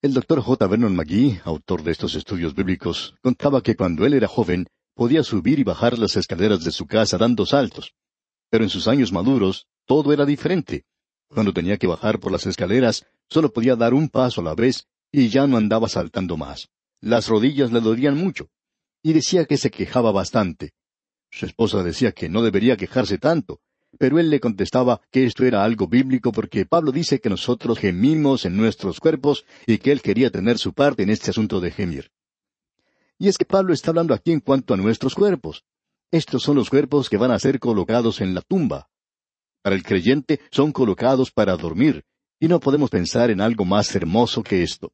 El 0.00 0.14
doctor 0.14 0.40
J. 0.40 0.66
Vernon 0.66 0.94
McGee, 0.94 1.40
autor 1.44 1.82
de 1.82 1.92
estos 1.92 2.14
estudios 2.14 2.54
bíblicos, 2.54 3.16
contaba 3.22 3.62
que 3.62 3.74
cuando 3.74 4.06
él 4.06 4.14
era 4.14 4.28
joven, 4.28 4.66
podía 4.94 5.22
subir 5.24 5.58
y 5.58 5.64
bajar 5.64 5.98
las 5.98 6.16
escaleras 6.16 6.62
de 6.62 6.70
su 6.70 6.86
casa 6.86 7.18
dando 7.18 7.46
saltos. 7.46 7.94
Pero 8.48 8.64
en 8.64 8.70
sus 8.70 8.86
años 8.86 9.12
maduros, 9.12 9.66
todo 9.86 10.12
era 10.12 10.24
diferente. 10.24 10.84
Cuando 11.34 11.52
tenía 11.52 11.78
que 11.78 11.88
bajar 11.88 12.20
por 12.20 12.30
las 12.30 12.46
escaleras, 12.46 13.06
solo 13.28 13.52
podía 13.52 13.74
dar 13.74 13.92
un 13.92 14.08
paso 14.08 14.40
a 14.40 14.44
la 14.44 14.54
vez 14.54 14.86
y 15.10 15.28
ya 15.28 15.48
no 15.48 15.56
andaba 15.56 15.88
saltando 15.88 16.36
más. 16.36 16.68
Las 17.00 17.26
rodillas 17.26 17.72
le 17.72 17.80
dolían 17.80 18.16
mucho. 18.16 18.50
Y 19.02 19.14
decía 19.14 19.44
que 19.44 19.56
se 19.56 19.72
quejaba 19.72 20.12
bastante. 20.12 20.74
Su 21.32 21.46
esposa 21.46 21.82
decía 21.82 22.12
que 22.12 22.28
no 22.28 22.40
debería 22.40 22.76
quejarse 22.76 23.18
tanto, 23.18 23.58
pero 23.98 24.20
él 24.20 24.30
le 24.30 24.38
contestaba 24.38 25.00
que 25.10 25.24
esto 25.24 25.44
era 25.44 25.64
algo 25.64 25.88
bíblico 25.88 26.30
porque 26.30 26.66
Pablo 26.66 26.92
dice 26.92 27.20
que 27.20 27.30
nosotros 27.30 27.80
gemimos 27.80 28.44
en 28.44 28.56
nuestros 28.56 29.00
cuerpos 29.00 29.44
y 29.66 29.78
que 29.78 29.90
él 29.90 30.02
quería 30.02 30.30
tener 30.30 30.58
su 30.58 30.72
parte 30.72 31.02
en 31.02 31.10
este 31.10 31.30
asunto 31.30 31.60
de 31.60 31.72
gemir. 31.72 32.12
Y 33.18 33.26
es 33.26 33.38
que 33.38 33.44
Pablo 33.44 33.74
está 33.74 33.90
hablando 33.90 34.14
aquí 34.14 34.30
en 34.30 34.40
cuanto 34.40 34.72
a 34.72 34.76
nuestros 34.76 35.16
cuerpos. 35.16 35.64
Estos 36.12 36.44
son 36.44 36.54
los 36.54 36.70
cuerpos 36.70 37.10
que 37.10 37.16
van 37.16 37.32
a 37.32 37.40
ser 37.40 37.58
colocados 37.58 38.20
en 38.20 38.34
la 38.34 38.40
tumba 38.40 38.88
para 39.64 39.76
el 39.76 39.82
creyente 39.82 40.40
son 40.50 40.72
colocados 40.72 41.30
para 41.30 41.56
dormir, 41.56 42.04
y 42.38 42.48
no 42.48 42.60
podemos 42.60 42.90
pensar 42.90 43.30
en 43.30 43.40
algo 43.40 43.64
más 43.64 43.96
hermoso 43.96 44.42
que 44.42 44.62
esto. 44.62 44.92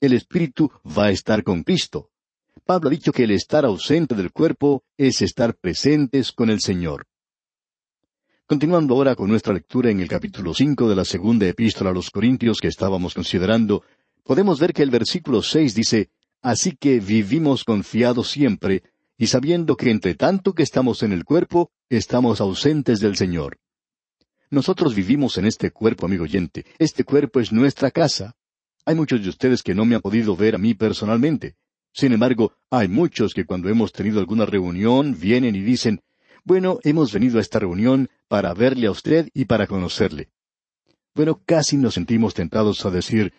El 0.00 0.12
espíritu 0.12 0.72
va 0.84 1.04
a 1.04 1.10
estar 1.12 1.44
con 1.44 1.62
Cristo. 1.62 2.10
Pablo 2.66 2.88
ha 2.88 2.90
dicho 2.90 3.12
que 3.12 3.22
el 3.22 3.30
estar 3.30 3.64
ausente 3.64 4.16
del 4.16 4.32
cuerpo 4.32 4.82
es 4.96 5.22
estar 5.22 5.54
presentes 5.54 6.32
con 6.32 6.50
el 6.50 6.60
Señor. 6.60 7.06
Continuando 8.44 8.94
ahora 8.94 9.14
con 9.14 9.28
nuestra 9.28 9.54
lectura 9.54 9.92
en 9.92 10.00
el 10.00 10.08
capítulo 10.08 10.52
cinco 10.52 10.88
de 10.88 10.96
la 10.96 11.04
segunda 11.04 11.46
epístola 11.46 11.90
a 11.90 11.94
los 11.94 12.10
Corintios 12.10 12.58
que 12.58 12.66
estábamos 12.66 13.14
considerando, 13.14 13.84
podemos 14.24 14.58
ver 14.58 14.72
que 14.72 14.82
el 14.82 14.90
versículo 14.90 15.42
seis 15.42 15.76
dice 15.76 16.10
Así 16.42 16.72
que 16.72 16.98
vivimos 16.98 17.62
confiados 17.62 18.30
siempre, 18.30 18.82
y 19.16 19.28
sabiendo 19.28 19.76
que 19.76 19.90
entre 19.90 20.16
tanto 20.16 20.54
que 20.54 20.64
estamos 20.64 21.04
en 21.04 21.12
el 21.12 21.24
cuerpo, 21.24 21.70
estamos 21.88 22.40
ausentes 22.40 22.98
del 22.98 23.16
Señor. 23.16 23.58
Nosotros 24.50 24.94
vivimos 24.94 25.36
en 25.36 25.44
este 25.44 25.70
cuerpo, 25.70 26.06
amigo 26.06 26.24
oyente. 26.24 26.64
Este 26.78 27.04
cuerpo 27.04 27.38
es 27.40 27.52
nuestra 27.52 27.90
casa. 27.90 28.34
Hay 28.86 28.94
muchos 28.94 29.22
de 29.22 29.28
ustedes 29.28 29.62
que 29.62 29.74
no 29.74 29.84
me 29.84 29.94
han 29.94 30.00
podido 30.00 30.34
ver 30.36 30.54
a 30.54 30.58
mí 30.58 30.72
personalmente. 30.72 31.56
Sin 31.92 32.12
embargo, 32.12 32.54
hay 32.70 32.88
muchos 32.88 33.34
que 33.34 33.44
cuando 33.44 33.68
hemos 33.68 33.92
tenido 33.92 34.20
alguna 34.20 34.46
reunión 34.46 35.18
vienen 35.18 35.54
y 35.54 35.60
dicen, 35.60 36.00
Bueno, 36.44 36.78
hemos 36.82 37.12
venido 37.12 37.36
a 37.38 37.42
esta 37.42 37.58
reunión 37.58 38.08
para 38.26 38.54
verle 38.54 38.86
a 38.86 38.90
usted 38.90 39.28
y 39.34 39.44
para 39.44 39.66
conocerle. 39.66 40.30
Bueno, 41.14 41.42
casi 41.44 41.76
nos 41.76 41.94
sentimos 41.94 42.32
tentados 42.32 42.86
a 42.86 42.90
decir, 42.90 43.34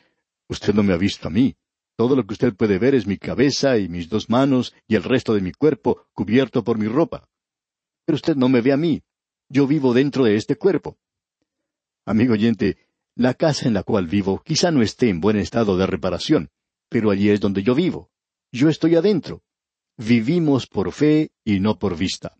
usted 0.47 0.75
no 0.75 0.83
me 0.83 0.93
ha 0.93 0.97
visto 0.97 1.27
a 1.27 1.31
mí. 1.31 1.55
Todo 1.95 2.15
lo 2.15 2.25
que 2.27 2.33
usted 2.33 2.53
puede 2.53 2.77
ver 2.77 2.93
es 2.93 3.07
mi 3.07 3.17
cabeza 3.17 3.79
y 3.79 3.89
mis 3.89 4.09
dos 4.09 4.29
manos 4.29 4.75
y 4.87 4.95
el 4.95 5.03
resto 5.03 5.33
de 5.33 5.41
mi 5.41 5.53
cuerpo 5.53 6.05
cubierto 6.13 6.63
por 6.63 6.77
mi 6.77 6.87
ropa. 6.87 7.27
Pero 8.05 8.15
usted 8.15 8.35
no 8.35 8.47
me 8.47 8.61
ve 8.61 8.73
a 8.73 8.77
mí. 8.77 9.01
Yo 9.51 9.65
vivo 9.65 9.95
dentro 9.95 10.25
de 10.25 10.35
este 10.35 10.55
cuerpo. 10.57 10.97
Amigo 12.05 12.33
oyente, 12.33 12.77
la 13.15 13.33
casa 13.33 13.67
en 13.67 13.73
la 13.73 13.81
cual 13.81 14.05
vivo 14.05 14.43
quizá 14.45 14.69
no 14.69 14.83
esté 14.83 15.09
en 15.09 15.19
buen 15.19 15.37
estado 15.37 15.75
de 15.75 15.87
reparación, 15.87 16.51
pero 16.87 17.09
allí 17.09 17.29
es 17.29 17.39
donde 17.39 17.63
yo 17.63 17.73
vivo. 17.73 18.11
Yo 18.51 18.69
estoy 18.69 18.95
adentro. 18.95 19.41
Vivimos 19.97 20.67
por 20.67 20.91
fe 20.91 21.31
y 21.43 21.59
no 21.59 21.79
por 21.79 21.97
vista. 21.97 22.37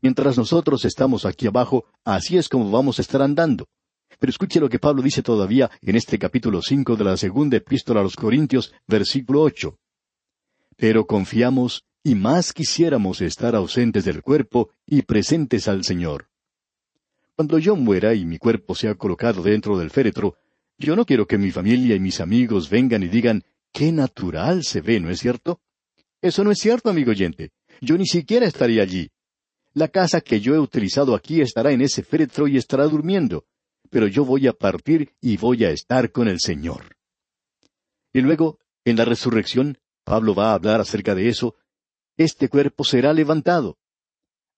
Mientras 0.00 0.38
nosotros 0.38 0.86
estamos 0.86 1.26
aquí 1.26 1.46
abajo, 1.46 1.84
así 2.02 2.38
es 2.38 2.48
como 2.48 2.70
vamos 2.70 2.98
a 2.98 3.02
estar 3.02 3.20
andando. 3.20 3.68
Pero 4.18 4.30
escuche 4.30 4.58
lo 4.58 4.70
que 4.70 4.78
Pablo 4.78 5.02
dice 5.02 5.22
todavía 5.22 5.70
en 5.82 5.96
este 5.96 6.18
capítulo 6.18 6.62
cinco 6.62 6.96
de 6.96 7.04
la 7.04 7.16
segunda 7.18 7.58
epístola 7.58 8.00
a 8.00 8.02
los 8.02 8.16
Corintios, 8.16 8.72
versículo 8.86 9.42
ocho. 9.42 9.78
Pero 10.76 11.06
confiamos 11.06 11.84
y 12.04 12.14
más 12.14 12.52
quisiéramos 12.52 13.20
estar 13.20 13.54
ausentes 13.54 14.04
del 14.04 14.22
cuerpo 14.22 14.70
y 14.86 15.02
presentes 15.02 15.68
al 15.68 15.84
Señor. 15.84 16.28
Cuando 17.36 17.58
yo 17.58 17.76
muera 17.76 18.14
y 18.14 18.24
mi 18.24 18.38
cuerpo 18.38 18.74
sea 18.74 18.94
colocado 18.94 19.42
dentro 19.42 19.78
del 19.78 19.90
féretro, 19.90 20.36
yo 20.78 20.96
no 20.96 21.04
quiero 21.04 21.26
que 21.26 21.38
mi 21.38 21.50
familia 21.50 21.96
y 21.96 22.00
mis 22.00 22.20
amigos 22.20 22.68
vengan 22.68 23.02
y 23.02 23.08
digan, 23.08 23.44
qué 23.72 23.92
natural 23.92 24.64
se 24.64 24.80
ve, 24.80 25.00
¿no 25.00 25.10
es 25.10 25.20
cierto? 25.20 25.60
Eso 26.20 26.44
no 26.44 26.50
es 26.50 26.58
cierto, 26.58 26.90
amigo 26.90 27.10
oyente. 27.10 27.50
Yo 27.80 27.96
ni 27.96 28.06
siquiera 28.06 28.46
estaría 28.46 28.82
allí. 28.82 29.10
La 29.74 29.88
casa 29.88 30.20
que 30.20 30.40
yo 30.40 30.54
he 30.54 30.58
utilizado 30.58 31.14
aquí 31.14 31.40
estará 31.40 31.72
en 31.72 31.80
ese 31.80 32.02
féretro 32.02 32.46
y 32.46 32.56
estará 32.56 32.84
durmiendo 32.84 33.46
pero 33.92 34.06
yo 34.06 34.24
voy 34.24 34.48
a 34.48 34.54
partir 34.54 35.12
y 35.20 35.36
voy 35.36 35.66
a 35.66 35.70
estar 35.70 36.12
con 36.12 36.26
el 36.26 36.40
Señor. 36.40 36.96
Y 38.14 38.22
luego, 38.22 38.58
en 38.86 38.96
la 38.96 39.04
resurrección, 39.04 39.76
Pablo 40.02 40.34
va 40.34 40.50
a 40.50 40.54
hablar 40.54 40.80
acerca 40.80 41.14
de 41.14 41.28
eso, 41.28 41.56
este 42.16 42.48
cuerpo 42.48 42.84
será 42.84 43.12
levantado. 43.12 43.78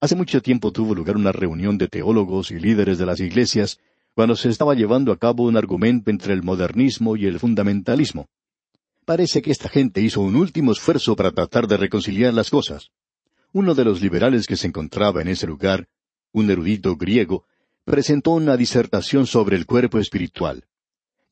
Hace 0.00 0.16
mucho 0.16 0.42
tiempo 0.42 0.73
tuvo 0.73 0.94
lugar 0.94 1.16
una 1.16 1.32
reunión 1.32 1.78
de 1.78 1.88
teólogos 1.88 2.50
y 2.50 2.58
líderes 2.58 2.99
de 2.99 3.06
las 3.06 3.20
iglesias, 3.20 3.78
cuando 4.14 4.37
se 4.37 4.49
estaba 4.49 4.75
llevando 4.75 5.12
a 5.12 5.18
cabo 5.18 5.44
un 5.44 5.56
argumento 5.56 6.11
entre 6.11 6.34
el 6.34 6.42
modernismo 6.42 7.16
y 7.16 7.26
el 7.26 7.38
fundamentalismo. 7.38 8.28
Parece 9.04 9.42
que 9.42 9.50
esta 9.50 9.68
gente 9.68 10.00
hizo 10.00 10.20
un 10.20 10.37
último 10.37 10.73
esfuerzo 10.73 11.16
para 11.16 11.30
tratar 11.30 11.66
de 11.66 11.76
reconciliar 11.76 12.32
las 12.32 12.50
cosas. 12.50 12.90
Uno 13.52 13.75
de 13.75 13.84
los 13.84 14.00
liberales 14.00 14.46
que 14.46 14.56
se 14.56 14.66
encontraba 14.66 15.23
en 15.23 15.28
ese 15.28 15.46
lugar, 15.46 15.88
un 16.32 16.50
erudito 16.50 16.96
griego, 16.96 17.44
presentó 17.84 18.30
una 18.32 18.56
disertación 18.56 19.26
sobre 19.26 19.56
el 19.56 19.66
cuerpo 19.66 19.99
espiritual. 19.99 20.64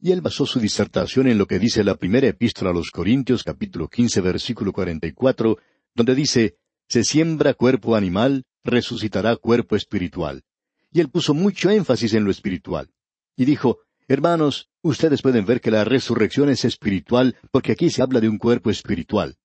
Y 0.01 0.13
él 0.13 0.21
basó 0.21 0.47
su 0.47 0.61
disertación 0.61 1.29
en 1.29 1.39
lo 1.39 1.47
que 1.47 1.59
dice 1.59 1.85
la 1.85 1.95
primera 1.95 2.27
epístola 2.27 2.71
a 2.71 2.75
los 2.75 2.91
Corintios 2.91 3.43
capítulo 3.43 3.89
quince 3.89 4.21
versículo 4.21 4.73
cuarenta 4.73 5.07
y 5.07 5.13
cuatro, 5.13 5.59
donde 5.95 6.15
dice, 6.15 6.57
Se 6.89 7.05
siembra 7.05 7.55
cuerpo 7.55 7.97
animal, 7.97 8.45
resucitará 8.65 9.37
cuerpo 9.37 9.77
espiritual. 9.77 10.43
Y 10.91 11.01
él 11.01 11.09
puso 11.09 11.35
mucho 11.35 11.71
énfasis 11.71 12.15
en 12.15 12.25
lo 12.25 12.31
espiritual. 12.31 12.91
Y 13.37 13.45
dijo, 13.45 13.79
Hermanos, 14.09 14.69
ustedes 14.83 15.23
pueden 15.23 15.47
ver 15.47 15.61
que 15.61 15.71
la 15.71 15.85
resurrección 15.85 16.51
es 16.51 16.65
espiritual 16.65 17.37
porque 17.51 17.73
aquí 17.73 17.89
se 17.91 18.03
habla 18.03 18.21
de 18.21 18.29
un 18.29 18.39
cuerpo 18.39 18.71
espiritual. 18.71 19.37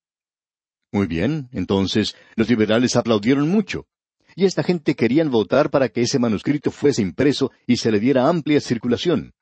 Muy 0.92 1.08
bien, 1.08 1.50
entonces 1.52 2.16
los 2.36 2.50
liberales 2.50 2.96
aplaudieron 2.96 3.50
mucho 3.50 3.88
y 4.38 4.46
esta 4.46 4.62
gente 4.62 4.96
querían 4.96 5.32
votar 5.32 5.72
para 5.72 5.90
que 5.90 6.02
ese 6.02 6.20
manuscrito 6.20 6.70
fuese 6.70 7.02
impreso 7.02 7.52
y 7.66 7.78
se 7.78 7.92
le 7.92 8.00
diera 8.00 8.30
amplia 8.30 8.62
circulación. 8.62 9.34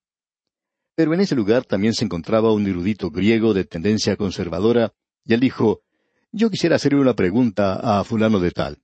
Pero 0.95 1.13
en 1.13 1.19
ese 1.19 1.35
lugar 1.35 1.65
también 1.65 1.93
se 1.93 2.05
encontraba 2.05 2.53
un 2.53 2.65
erudito 2.65 3.12
griego 3.12 3.53
de 3.53 3.65
tendencia 3.65 4.15
conservadora, 4.15 4.93
y 5.25 5.33
él 5.33 5.41
dijo, 5.41 5.81
Yo 6.37 6.49
quisiera 6.49 6.75
hacerle 6.75 6.99
una 6.99 7.13
pregunta 7.13 7.75
a 7.75 8.03
fulano 8.03 8.41
de 8.41 8.51
tal. 8.51 8.77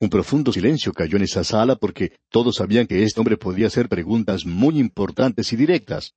Un 0.00 0.10
profundo 0.10 0.52
silencio 0.52 0.92
cayó 0.92 1.16
en 1.16 1.22
esa 1.22 1.44
sala 1.44 1.76
porque 1.76 2.16
todos 2.30 2.56
sabían 2.56 2.88
que 2.88 3.04
este 3.04 3.20
hombre 3.20 3.36
podía 3.36 3.68
hacer 3.68 3.88
preguntas 3.88 4.44
muy 4.44 4.80
importantes 4.80 5.52
y 5.52 5.56
directas. 5.56 6.16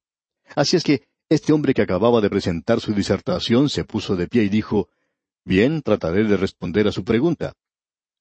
Así 0.55 0.77
es 0.77 0.83
que 0.83 1.03
este 1.29 1.53
hombre 1.53 1.75
que 1.75 1.83
acababa 1.83 2.21
de 2.21 2.31
presentar 2.31 2.79
su 2.79 2.91
disertación 2.95 3.69
se 3.69 3.83
puso 3.83 4.15
de 4.15 4.27
pie 4.27 4.41
y 4.45 4.49
dijo, 4.49 4.89
Bien, 5.45 5.83
trataré 5.83 6.23
de 6.23 6.37
responder 6.37 6.87
a 6.87 6.91
su 6.91 7.03
pregunta. 7.03 7.53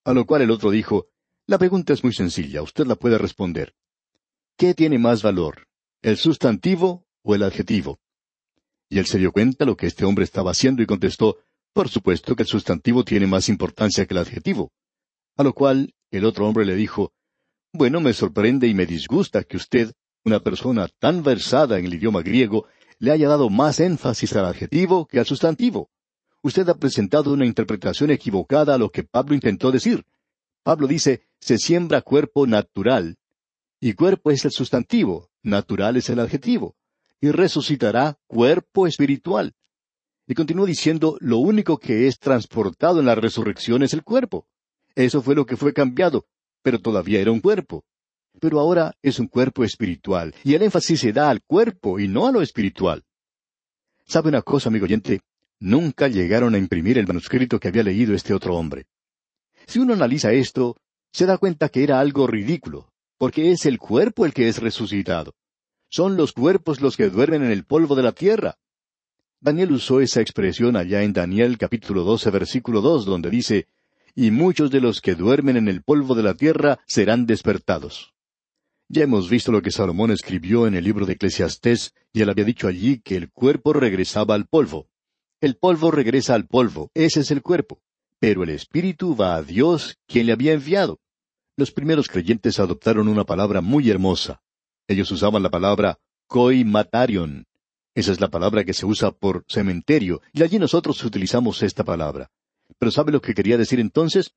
A 0.04 0.12
lo 0.12 0.26
cual 0.26 0.42
el 0.42 0.50
otro 0.50 0.70
dijo, 0.70 1.06
La 1.46 1.56
pregunta 1.56 1.94
es 1.94 2.04
muy 2.04 2.12
sencilla, 2.12 2.60
usted 2.60 2.86
la 2.86 2.96
puede 2.96 3.16
responder. 3.16 3.72
¿Qué 4.58 4.74
tiene 4.74 4.98
más 4.98 5.22
valor, 5.22 5.68
el 6.02 6.18
sustantivo 6.18 7.06
o 7.22 7.34
el 7.34 7.44
adjetivo? 7.44 7.98
Y 8.90 8.98
él 8.98 9.06
se 9.06 9.16
dio 9.16 9.32
cuenta 9.32 9.64
lo 9.64 9.74
que 9.74 9.86
este 9.86 10.04
hombre 10.04 10.24
estaba 10.24 10.50
haciendo 10.50 10.82
y 10.82 10.86
contestó, 10.86 11.38
Por 11.72 11.88
supuesto 11.88 12.34
que 12.34 12.42
el 12.42 12.48
sustantivo 12.48 13.04
tiene 13.04 13.26
más 13.26 13.48
importancia 13.48 14.06
que 14.06 14.14
el 14.14 14.20
adjetivo. 14.20 14.72
A 15.36 15.42
lo 15.42 15.52
cual 15.52 15.94
el 16.10 16.24
otro 16.24 16.46
hombre 16.46 16.64
le 16.64 16.74
dijo, 16.74 17.12
Bueno, 17.72 18.00
me 18.00 18.12
sorprende 18.12 18.66
y 18.66 18.74
me 18.74 18.86
disgusta 18.86 19.44
que 19.44 19.56
usted, 19.56 19.92
una 20.24 20.40
persona 20.40 20.88
tan 20.98 21.22
versada 21.22 21.78
en 21.78 21.86
el 21.86 21.94
idioma 21.94 22.22
griego, 22.22 22.66
le 22.98 23.12
haya 23.12 23.28
dado 23.28 23.48
más 23.48 23.80
énfasis 23.80 24.34
al 24.36 24.46
adjetivo 24.46 25.06
que 25.06 25.18
al 25.18 25.26
sustantivo 25.26 25.90
usted 26.42 26.68
ha 26.68 26.74
presentado 26.74 27.32
una 27.32 27.46
interpretación 27.46 28.10
equivocada 28.10 28.74
a 28.74 28.78
lo 28.78 28.90
que 28.90 29.04
Pablo 29.04 29.34
intentó 29.34 29.70
decir. 29.70 30.04
Pablo 30.62 30.86
dice, 30.86 31.26
se 31.38 31.58
siembra 31.58 32.02
cuerpo 32.02 32.46
natural. 32.46 33.16
Y 33.80 33.94
cuerpo 33.94 34.30
es 34.30 34.44
el 34.44 34.50
sustantivo, 34.50 35.30
natural 35.42 35.96
es 35.96 36.10
el 36.10 36.20
adjetivo. 36.20 36.76
Y 37.20 37.30
resucitará 37.30 38.18
cuerpo 38.26 38.86
espiritual. 38.86 39.54
Y 40.30 40.34
continúa 40.34 40.64
diciendo, 40.64 41.16
lo 41.18 41.38
único 41.38 41.78
que 41.78 42.06
es 42.06 42.20
transportado 42.20 43.00
en 43.00 43.06
la 43.06 43.16
resurrección 43.16 43.82
es 43.82 43.94
el 43.94 44.04
cuerpo. 44.04 44.46
Eso 44.94 45.22
fue 45.22 45.34
lo 45.34 45.44
que 45.44 45.56
fue 45.56 45.72
cambiado, 45.72 46.24
pero 46.62 46.78
todavía 46.78 47.18
era 47.18 47.32
un 47.32 47.40
cuerpo. 47.40 47.82
Pero 48.38 48.60
ahora 48.60 48.94
es 49.02 49.18
un 49.18 49.26
cuerpo 49.26 49.64
espiritual, 49.64 50.32
y 50.44 50.54
el 50.54 50.62
énfasis 50.62 51.00
se 51.00 51.12
da 51.12 51.30
al 51.30 51.42
cuerpo 51.42 51.98
y 51.98 52.06
no 52.06 52.28
a 52.28 52.30
lo 52.30 52.42
espiritual. 52.42 53.02
¿Sabe 54.06 54.28
una 54.28 54.42
cosa, 54.42 54.68
amigo 54.68 54.84
oyente? 54.84 55.22
nunca 55.58 56.06
llegaron 56.06 56.54
a 56.54 56.58
imprimir 56.58 56.96
el 56.96 57.08
manuscrito 57.08 57.58
que 57.58 57.66
había 57.66 57.82
leído 57.82 58.14
este 58.14 58.32
otro 58.32 58.54
hombre. 58.54 58.86
Si 59.66 59.80
uno 59.80 59.94
analiza 59.94 60.30
esto, 60.30 60.76
se 61.12 61.26
da 61.26 61.38
cuenta 61.38 61.70
que 61.70 61.82
era 61.82 61.98
algo 61.98 62.28
ridículo, 62.28 62.92
porque 63.18 63.50
es 63.50 63.66
el 63.66 63.80
cuerpo 63.80 64.26
el 64.26 64.32
que 64.32 64.46
es 64.46 64.58
resucitado. 64.58 65.34
Son 65.88 66.16
los 66.16 66.32
cuerpos 66.32 66.80
los 66.80 66.96
que 66.96 67.10
duermen 67.10 67.42
en 67.42 67.50
el 67.50 67.64
polvo 67.64 67.96
de 67.96 68.04
la 68.04 68.12
tierra. 68.12 68.59
Daniel 69.42 69.72
usó 69.72 70.02
esa 70.02 70.20
expresión 70.20 70.76
allá 70.76 71.02
en 71.02 71.14
Daniel 71.14 71.56
capítulo 71.56 72.04
12 72.04 72.30
versículo 72.30 72.82
2 72.82 73.06
donde 73.06 73.30
dice, 73.30 73.68
y 74.14 74.30
muchos 74.30 74.70
de 74.70 74.82
los 74.82 75.00
que 75.00 75.14
duermen 75.14 75.56
en 75.56 75.66
el 75.66 75.82
polvo 75.82 76.14
de 76.14 76.22
la 76.22 76.34
tierra 76.34 76.78
serán 76.86 77.24
despertados. 77.24 78.12
Ya 78.88 79.04
hemos 79.04 79.30
visto 79.30 79.50
lo 79.50 79.62
que 79.62 79.70
Salomón 79.70 80.10
escribió 80.10 80.66
en 80.66 80.74
el 80.74 80.84
libro 80.84 81.06
de 81.06 81.14
Eclesiastés, 81.14 81.94
y 82.12 82.20
él 82.20 82.28
había 82.28 82.44
dicho 82.44 82.68
allí 82.68 83.00
que 83.00 83.16
el 83.16 83.30
cuerpo 83.30 83.72
regresaba 83.72 84.34
al 84.34 84.46
polvo. 84.46 84.88
El 85.40 85.56
polvo 85.56 85.90
regresa 85.90 86.34
al 86.34 86.46
polvo, 86.46 86.90
ese 86.92 87.20
es 87.20 87.30
el 87.30 87.40
cuerpo. 87.40 87.80
Pero 88.18 88.42
el 88.42 88.50
espíritu 88.50 89.16
va 89.16 89.36
a 89.36 89.42
Dios, 89.42 89.96
quien 90.06 90.26
le 90.26 90.32
había 90.32 90.52
enviado. 90.52 91.00
Los 91.56 91.72
primeros 91.72 92.08
creyentes 92.08 92.60
adoptaron 92.60 93.08
una 93.08 93.24
palabra 93.24 93.62
muy 93.62 93.88
hermosa. 93.88 94.42
Ellos 94.86 95.10
usaban 95.12 95.42
la 95.42 95.50
palabra 95.50 95.98
matarion. 96.66 97.46
Esa 98.00 98.12
es 98.12 98.20
la 98.22 98.30
palabra 98.30 98.64
que 98.64 98.72
se 98.72 98.86
usa 98.86 99.10
por 99.10 99.44
cementerio, 99.46 100.22
y 100.32 100.42
allí 100.42 100.58
nosotros 100.58 101.04
utilizamos 101.04 101.62
esta 101.62 101.84
palabra. 101.84 102.30
Pero 102.78 102.90
¿sabe 102.90 103.12
lo 103.12 103.20
que 103.20 103.34
quería 103.34 103.58
decir 103.58 103.78
entonces? 103.78 104.32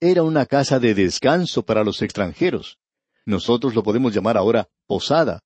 Era 0.00 0.24
una 0.24 0.44
casa 0.44 0.80
de 0.80 0.92
descanso 0.92 1.64
para 1.64 1.84
los 1.84 2.02
extranjeros. 2.02 2.80
Nosotros 3.24 3.76
lo 3.76 3.84
podemos 3.84 4.12
llamar 4.12 4.36
ahora 4.36 4.68
posada. 4.88 5.44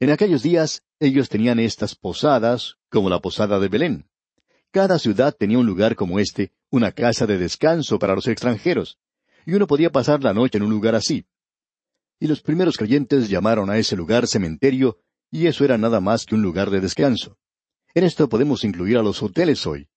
En 0.00 0.10
aquellos 0.10 0.42
días 0.42 0.82
ellos 0.98 1.28
tenían 1.28 1.60
estas 1.60 1.94
posadas, 1.94 2.74
como 2.90 3.08
la 3.08 3.20
posada 3.20 3.60
de 3.60 3.68
Belén. 3.68 4.08
Cada 4.72 4.98
ciudad 4.98 5.36
tenía 5.38 5.60
un 5.60 5.66
lugar 5.66 5.94
como 5.94 6.18
este, 6.18 6.50
una 6.68 6.90
casa 6.90 7.26
de 7.26 7.38
descanso 7.38 8.00
para 8.00 8.16
los 8.16 8.26
extranjeros, 8.26 8.98
y 9.46 9.54
uno 9.54 9.68
podía 9.68 9.92
pasar 9.92 10.24
la 10.24 10.34
noche 10.34 10.58
en 10.58 10.64
un 10.64 10.70
lugar 10.70 10.96
así. 10.96 11.26
Y 12.18 12.26
los 12.26 12.40
primeros 12.40 12.76
creyentes 12.76 13.28
llamaron 13.28 13.70
a 13.70 13.78
ese 13.78 13.94
lugar 13.94 14.26
cementerio, 14.26 14.98
y 15.30 15.46
eso 15.46 15.64
era 15.64 15.78
nada 15.78 16.00
más 16.00 16.24
que 16.24 16.34
un 16.34 16.42
lugar 16.42 16.70
de 16.70 16.80
descanso. 16.80 17.36
En 17.94 18.04
esto 18.04 18.28
podemos 18.28 18.64
incluir 18.64 18.98
a 18.98 19.02
los 19.02 19.22
hoteles 19.22 19.66
hoy. 19.66 19.88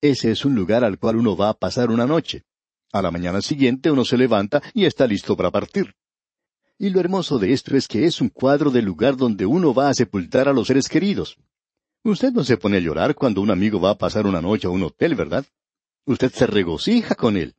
Ese 0.00 0.30
es 0.30 0.44
un 0.44 0.54
lugar 0.54 0.84
al 0.84 0.98
cual 0.98 1.16
uno 1.16 1.36
va 1.36 1.50
a 1.50 1.54
pasar 1.54 1.90
una 1.90 2.06
noche. 2.06 2.44
A 2.92 3.02
la 3.02 3.10
mañana 3.10 3.42
siguiente 3.42 3.90
uno 3.90 4.04
se 4.04 4.16
levanta 4.16 4.62
y 4.72 4.84
está 4.84 5.06
listo 5.06 5.36
para 5.36 5.50
partir. 5.50 5.94
Y 6.78 6.90
lo 6.90 7.00
hermoso 7.00 7.38
de 7.38 7.52
esto 7.52 7.76
es 7.76 7.88
que 7.88 8.04
es 8.04 8.20
un 8.20 8.28
cuadro 8.28 8.70
del 8.70 8.84
lugar 8.84 9.16
donde 9.16 9.46
uno 9.46 9.72
va 9.72 9.88
a 9.88 9.94
sepultar 9.94 10.48
a 10.48 10.52
los 10.52 10.66
seres 10.66 10.88
queridos. 10.88 11.36
Usted 12.02 12.32
no 12.32 12.44
se 12.44 12.56
pone 12.56 12.76
a 12.76 12.80
llorar 12.80 13.14
cuando 13.14 13.40
un 13.40 13.50
amigo 13.50 13.80
va 13.80 13.90
a 13.90 13.98
pasar 13.98 14.26
una 14.26 14.40
noche 14.40 14.66
a 14.66 14.70
un 14.70 14.82
hotel, 14.82 15.14
¿verdad? 15.14 15.46
Usted 16.04 16.32
se 16.32 16.46
regocija 16.46 17.14
con 17.14 17.36
él. 17.36 17.54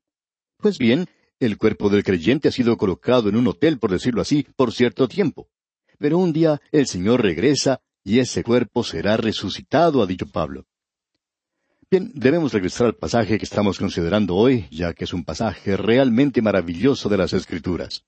Pues 0.58 0.77
bien, 0.77 1.08
El 1.39 1.58
cuerpo 1.58 1.89
del 1.89 2.03
creyente 2.03 2.48
ha 2.48 2.51
sido 2.51 2.77
colocado 2.77 3.27
en 3.27 3.36
un 3.36 3.48
hotel, 3.48 3.77
por 3.77 3.91
decirlo 3.91 4.22
así, 4.22 4.48
por 4.55 4.72
cierto 4.72 5.10
tiempo. 5.10 5.50
Pero 5.98 6.18
un 6.18 6.34
día 6.34 6.62
el 6.72 6.88
Señor 6.88 7.22
regresa 7.22 7.82
y 8.04 8.20
ese 8.20 8.44
cuerpo 8.44 8.84
será 8.84 9.18
resucitado, 9.18 10.02
ha 10.02 10.06
dicho 10.06 10.28
Pablo. 10.28 10.66
Bien, 11.90 12.12
debemos 12.16 12.52
regresar 12.52 12.88
al 12.88 12.96
pasaje 12.96 13.38
que 13.38 13.46
estamos 13.46 13.78
considerando 13.78 14.36
hoy, 14.36 14.68
ya 14.72 14.94
que 14.94 15.04
es 15.04 15.14
un 15.14 15.24
pasaje 15.24 15.78
realmente 15.78 16.42
maravilloso 16.42 17.10
de 17.10 17.18
las 17.18 17.34
Escrituras. 17.34 18.04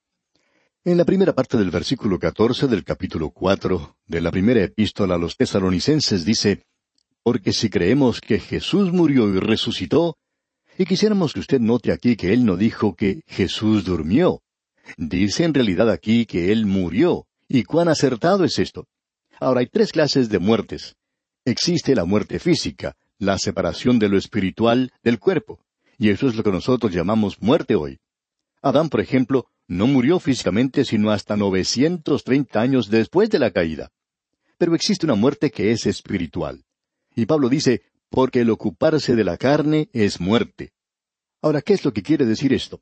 En 0.84 0.98
la 0.98 1.06
primera 1.06 1.34
parte 1.34 1.58
del 1.58 1.70
versículo 1.70 2.18
catorce 2.18 2.68
del 2.68 2.84
capítulo 2.84 3.30
cuatro 3.30 3.98
de 4.08 4.22
la 4.22 4.32
primera 4.32 4.64
epístola 4.64 5.16
a 5.16 5.18
los 5.18 5.36
tesalonicenses 5.36 6.26
dice, 6.26 6.64
Porque 7.24 7.54
si 7.54 7.70
creemos 7.70 8.20
que 8.20 8.40
Jesús 8.40 8.92
murió 8.92 9.28
y 9.28 9.40
resucitó, 9.40 10.18
y 10.78 10.86
quisiéramos 10.86 11.34
que 11.34 11.42
usted 11.42 11.60
note 11.60 11.92
aquí 11.92 12.16
que 12.16 12.34
él 12.34 12.46
no 12.46 12.56
dijo 12.56 12.96
que 12.96 13.22
Jesús 13.28 13.84
durmió. 13.84 14.42
Dice 14.98 15.44
en 15.44 15.54
realidad 15.54 15.90
aquí 15.90 16.26
que 16.26 16.52
él 16.52 16.66
murió. 16.66 17.27
¿Y 17.48 17.64
cuán 17.64 17.88
acertado 17.88 18.44
es 18.44 18.60
esto? 18.60 18.88
Ahora 19.40 19.62
hay 19.62 19.68
tres 19.68 19.92
clases 19.92 20.30
de 20.30 20.40
muertes. 20.40 20.96
Existe 21.46 21.96
la 21.96 22.04
muerte 22.04 22.40
física, 22.40 22.98
la 23.20 23.38
separación 23.38 24.00
de 24.00 24.10
lo 24.10 24.18
espiritual 24.18 24.92
del 25.04 25.20
cuerpo. 25.20 25.60
Y 25.98 26.10
eso 26.10 26.28
es 26.28 26.36
lo 26.36 26.44
que 26.44 26.52
nosotros 26.52 26.92
llamamos 26.92 27.42
muerte 27.42 27.76
hoy. 27.76 28.00
Adán, 28.62 28.90
por 28.90 29.00
ejemplo, 29.00 29.48
no 29.68 29.88
murió 29.88 30.20
físicamente 30.20 30.84
sino 30.84 31.12
hasta 31.12 31.38
930 31.38 32.60
años 32.60 32.90
después 32.90 33.30
de 33.30 33.40
la 33.40 33.52
caída. 33.52 33.92
Pero 34.58 34.76
existe 34.76 35.06
una 35.06 35.16
muerte 35.16 35.52
que 35.52 35.72
es 35.72 35.86
espiritual. 35.86 36.66
Y 37.16 37.26
Pablo 37.26 37.48
dice, 37.50 37.84
porque 38.10 38.42
el 38.42 38.50
ocuparse 38.50 39.16
de 39.16 39.24
la 39.24 39.38
carne 39.38 39.90
es 39.94 40.20
muerte. 40.20 40.74
Ahora, 41.42 41.62
¿qué 41.62 41.74
es 41.74 41.86
lo 41.86 41.94
que 41.94 42.04
quiere 42.04 42.26
decir 42.26 42.54
esto? 42.54 42.82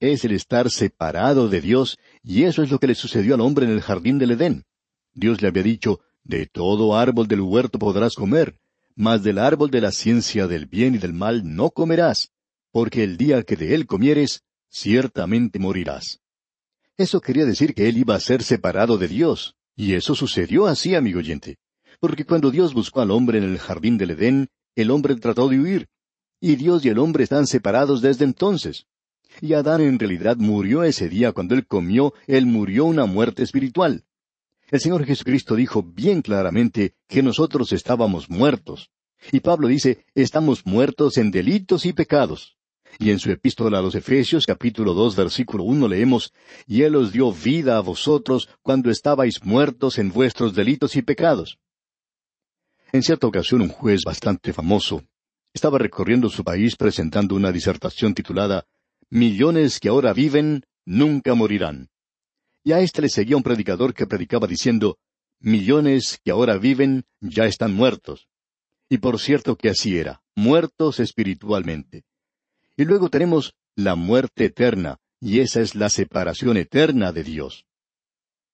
Es 0.00 0.24
el 0.24 0.32
estar 0.32 0.70
separado 0.70 1.48
de 1.50 1.60
Dios, 1.60 1.98
y 2.22 2.44
eso 2.44 2.62
es 2.62 2.70
lo 2.70 2.78
que 2.78 2.86
le 2.86 2.94
sucedió 2.94 3.34
al 3.34 3.42
hombre 3.42 3.66
en 3.66 3.72
el 3.72 3.82
jardín 3.82 4.18
del 4.18 4.30
Edén. 4.30 4.64
Dios 5.12 5.42
le 5.42 5.48
había 5.48 5.62
dicho, 5.62 6.00
de 6.24 6.46
todo 6.46 6.96
árbol 6.96 7.28
del 7.28 7.42
huerto 7.42 7.78
podrás 7.78 8.14
comer, 8.14 8.56
mas 8.94 9.22
del 9.22 9.38
árbol 9.38 9.70
de 9.70 9.82
la 9.82 9.92
ciencia 9.92 10.46
del 10.46 10.64
bien 10.64 10.94
y 10.94 10.98
del 10.98 11.12
mal 11.12 11.42
no 11.44 11.68
comerás, 11.68 12.30
porque 12.72 13.04
el 13.04 13.18
día 13.18 13.42
que 13.42 13.56
de 13.56 13.74
él 13.74 13.86
comieres, 13.86 14.42
ciertamente 14.70 15.58
morirás. 15.58 16.20
Eso 16.96 17.20
quería 17.20 17.44
decir 17.44 17.74
que 17.74 17.88
él 17.88 17.98
iba 17.98 18.14
a 18.14 18.20
ser 18.20 18.42
separado 18.42 18.96
de 18.96 19.08
Dios, 19.08 19.54
y 19.76 19.94
eso 19.94 20.14
sucedió 20.14 20.66
así, 20.66 20.94
amigo 20.94 21.18
oyente. 21.18 21.58
Porque 21.98 22.24
cuando 22.24 22.50
Dios 22.50 22.72
buscó 22.72 23.02
al 23.02 23.10
hombre 23.10 23.36
en 23.36 23.44
el 23.44 23.58
jardín 23.58 23.98
del 23.98 24.12
Edén, 24.12 24.48
el 24.76 24.90
hombre 24.90 25.14
trató 25.16 25.48
de 25.48 25.58
huir, 25.58 25.88
y 26.40 26.56
Dios 26.56 26.84
y 26.86 26.88
el 26.88 26.98
hombre 26.98 27.24
están 27.24 27.46
separados 27.46 28.00
desde 28.00 28.24
entonces. 28.24 28.86
Y 29.40 29.54
Adán 29.54 29.80
en 29.80 29.98
realidad 29.98 30.36
murió 30.36 30.82
ese 30.82 31.08
día 31.08 31.32
cuando 31.32 31.54
él 31.54 31.66
comió, 31.66 32.14
él 32.26 32.46
murió 32.46 32.84
una 32.84 33.06
muerte 33.06 33.42
espiritual. 33.42 34.04
El 34.70 34.80
Señor 34.80 35.04
Jesucristo 35.04 35.56
dijo 35.56 35.82
bien 35.82 36.22
claramente 36.22 36.94
que 37.08 37.22
nosotros 37.22 37.72
estábamos 37.72 38.28
muertos. 38.30 38.90
Y 39.32 39.40
Pablo 39.40 39.68
dice, 39.68 40.04
estamos 40.14 40.64
muertos 40.64 41.18
en 41.18 41.30
delitos 41.30 41.86
y 41.86 41.92
pecados. 41.92 42.56
Y 42.98 43.10
en 43.10 43.18
su 43.18 43.30
epístola 43.30 43.78
a 43.78 43.82
los 43.82 43.94
Efesios 43.94 44.46
capítulo 44.46 44.94
dos 44.94 45.14
versículo 45.16 45.64
uno 45.64 45.88
leemos, 45.88 46.32
Y 46.66 46.82
Él 46.82 46.96
os 46.96 47.12
dio 47.12 47.32
vida 47.32 47.76
a 47.76 47.80
vosotros 47.80 48.48
cuando 48.62 48.90
estabais 48.90 49.44
muertos 49.44 49.98
en 49.98 50.10
vuestros 50.12 50.54
delitos 50.54 50.96
y 50.96 51.02
pecados. 51.02 51.58
En 52.92 53.02
cierta 53.02 53.26
ocasión 53.26 53.60
un 53.60 53.68
juez 53.68 54.02
bastante 54.04 54.52
famoso 54.52 55.04
estaba 55.52 55.78
recorriendo 55.78 56.28
su 56.28 56.44
país 56.44 56.76
presentando 56.76 57.34
una 57.34 57.52
disertación 57.52 58.14
titulada 58.14 58.66
Millones 59.12 59.80
que 59.80 59.88
ahora 59.88 60.12
viven 60.12 60.62
nunca 60.84 61.34
morirán. 61.34 61.88
Y 62.62 62.70
a 62.70 62.80
éste 62.80 63.02
le 63.02 63.08
seguía 63.08 63.36
un 63.36 63.42
predicador 63.42 63.92
que 63.92 64.06
predicaba 64.06 64.46
diciendo 64.46 64.98
Millones 65.40 66.20
que 66.22 66.30
ahora 66.30 66.58
viven 66.58 67.04
ya 67.20 67.46
están 67.46 67.74
muertos. 67.74 68.28
Y 68.88 68.98
por 68.98 69.18
cierto 69.18 69.56
que 69.56 69.68
así 69.68 69.98
era, 69.98 70.22
muertos 70.36 71.00
espiritualmente. 71.00 72.04
Y 72.76 72.84
luego 72.84 73.10
tenemos 73.10 73.54
la 73.74 73.96
muerte 73.96 74.44
eterna, 74.44 74.98
y 75.20 75.40
esa 75.40 75.60
es 75.60 75.74
la 75.74 75.88
separación 75.88 76.56
eterna 76.56 77.10
de 77.10 77.24
Dios. 77.24 77.64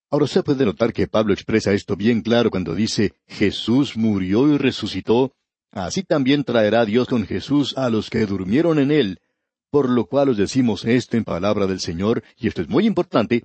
Ahora 0.09 0.25
usted 0.25 0.43
puede 0.43 0.65
notar 0.65 0.91
que 0.91 1.07
Pablo 1.07 1.33
expresa 1.33 1.71
esto 1.71 1.95
bien 1.95 2.21
claro 2.21 2.49
cuando 2.49 2.73
dice 2.73 3.13
Jesús 3.27 3.95
murió 3.95 4.51
y 4.51 4.57
resucitó, 4.57 5.33
así 5.71 6.01
también 6.01 6.43
traerá 6.43 6.83
Dios 6.85 7.07
con 7.07 7.27
Jesús 7.27 7.77
a 7.77 7.91
los 7.91 8.09
que 8.09 8.25
durmieron 8.25 8.79
en 8.79 8.89
él, 8.89 9.19
por 9.69 9.89
lo 9.89 10.05
cual 10.05 10.29
os 10.29 10.37
decimos 10.37 10.85
esto 10.85 11.17
en 11.17 11.23
palabra 11.23 11.67
del 11.67 11.79
Señor, 11.79 12.23
y 12.37 12.47
esto 12.47 12.61
es 12.61 12.69
muy 12.69 12.85
importante, 12.85 13.43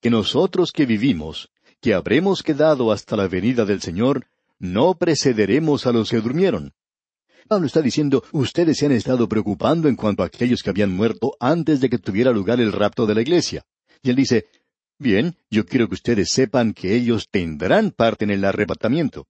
que 0.00 0.10
nosotros 0.10 0.72
que 0.72 0.86
vivimos, 0.86 1.50
que 1.80 1.94
habremos 1.94 2.42
quedado 2.42 2.92
hasta 2.92 3.16
la 3.16 3.28
venida 3.28 3.64
del 3.64 3.80
Señor, 3.80 4.26
no 4.58 4.94
precederemos 4.94 5.86
a 5.86 5.92
los 5.92 6.10
que 6.10 6.20
durmieron. 6.20 6.72
Pablo 7.48 7.66
está 7.66 7.80
diciendo, 7.80 8.24
ustedes 8.32 8.78
se 8.78 8.86
han 8.86 8.92
estado 8.92 9.28
preocupando 9.28 9.88
en 9.88 9.96
cuanto 9.96 10.22
a 10.22 10.26
aquellos 10.26 10.62
que 10.62 10.70
habían 10.70 10.92
muerto 10.92 11.36
antes 11.38 11.80
de 11.80 11.88
que 11.88 11.98
tuviera 11.98 12.32
lugar 12.32 12.60
el 12.60 12.72
rapto 12.72 13.06
de 13.06 13.14
la 13.14 13.22
iglesia. 13.22 13.64
Y 14.02 14.10
él 14.10 14.16
dice, 14.16 14.46
Bien, 14.98 15.36
yo 15.50 15.66
quiero 15.66 15.88
que 15.88 15.94
ustedes 15.94 16.30
sepan 16.30 16.72
que 16.72 16.96
ellos 16.96 17.28
tendrán 17.30 17.90
parte 17.90 18.24
en 18.24 18.30
el 18.30 18.44
arrebatamiento. 18.44 19.26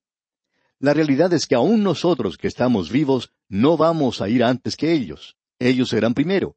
La 0.78 0.94
realidad 0.94 1.32
es 1.32 1.46
que 1.46 1.56
aún 1.56 1.82
nosotros 1.82 2.36
que 2.36 2.46
estamos 2.46 2.92
vivos 2.92 3.32
no 3.48 3.76
vamos 3.76 4.20
a 4.20 4.28
ir 4.28 4.44
antes 4.44 4.76
que 4.76 4.92
ellos. 4.92 5.35
Ellos 5.58 5.88
serán 5.88 6.14
primero. 6.14 6.56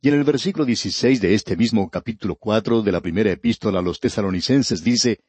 Y 0.00 0.08
en 0.08 0.14
el 0.14 0.24
versículo 0.24 0.64
16 0.64 1.20
de 1.20 1.34
este 1.34 1.56
mismo 1.56 1.90
capítulo 1.90 2.36
cuatro 2.36 2.82
de 2.82 2.92
la 2.92 3.00
primera 3.00 3.32
epístola 3.32 3.80
a 3.80 3.82
los 3.82 3.98
tesalonicenses 3.98 4.84
dice, 4.84 5.20